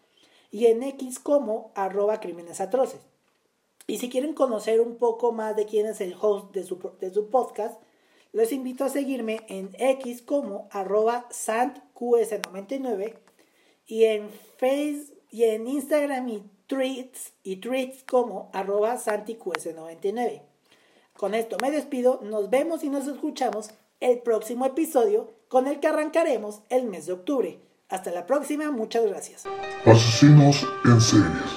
y 0.51 0.67
en 0.67 0.83
X 0.83 1.19
como 1.19 1.73
arroba 1.75 2.21
crímenes 2.21 2.61
atroces. 2.61 3.01
Y 3.87 3.97
si 3.97 4.11
quieren 4.11 4.35
conocer 4.35 4.83
un 4.83 4.99
poco 4.99 5.33
más 5.33 5.57
de 5.57 5.65
quién 5.65 5.87
es 5.87 6.03
el 6.03 6.15
host 6.21 6.55
de 6.55 6.65
su, 6.65 6.79
podcast, 7.31 7.81
los 8.33 8.53
invito 8.53 8.85
a 8.85 8.91
seguirme 8.91 9.41
en 9.49 9.71
X 9.79 10.21
como 10.21 10.69
arroba 10.71 11.31
santqs99 11.31 13.15
y 13.87 14.05
en 14.05 14.29
Facebook 14.59 15.19
y 15.31 15.45
en 15.45 15.67
Instagram 15.67 16.29
y 16.29 16.43
tweets 16.67 17.33
y 17.43 17.57
tweets 17.57 18.05
como 18.05 18.51
arroba 18.53 18.99
santiqs99. 18.99 20.43
Con 21.17 21.35
esto 21.35 21.57
me 21.63 21.71
despido, 21.71 22.21
nos 22.23 22.51
vemos 22.51 22.85
y 22.85 22.91
nos 22.91 23.07
escuchamos 23.07 23.71
el 24.05 24.19
próximo 24.19 24.67
episodio 24.67 25.33
con 25.49 25.67
el 25.67 25.81
que 25.81 25.89
arrancaremos 25.89 26.61
el 26.69 26.85
mes 26.85 27.07
de 27.07 27.15
octubre. 27.15 27.59
Hasta 27.89 28.11
la 28.11 28.27
próxima, 28.27 28.71
muchas 28.71 29.07
gracias. 29.07 29.45
Asesinos 29.87 30.67
en 30.85 31.01
series, 31.01 31.53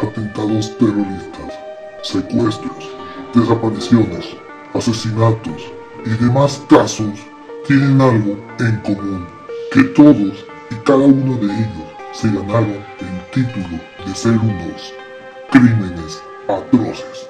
atentados 0.00 0.78
terroristas, 0.78 1.58
secuestros, 2.02 2.88
desapariciones, 3.34 4.36
asesinatos 4.72 5.72
y 6.06 6.10
demás 6.24 6.62
casos 6.68 7.18
tienen 7.66 8.00
algo 8.00 8.36
en 8.60 8.76
común, 8.82 9.26
que 9.72 9.82
todos 9.82 10.46
y 10.70 10.74
cada 10.84 10.98
uno 10.98 11.36
de 11.38 11.46
ellos 11.46 11.88
se 12.12 12.28
ganaron 12.28 12.84
el 13.00 13.30
título 13.32 13.80
de 14.06 14.14
ser 14.14 14.38
unos 14.38 14.94
crímenes 15.50 16.22
atroces. 16.46 17.29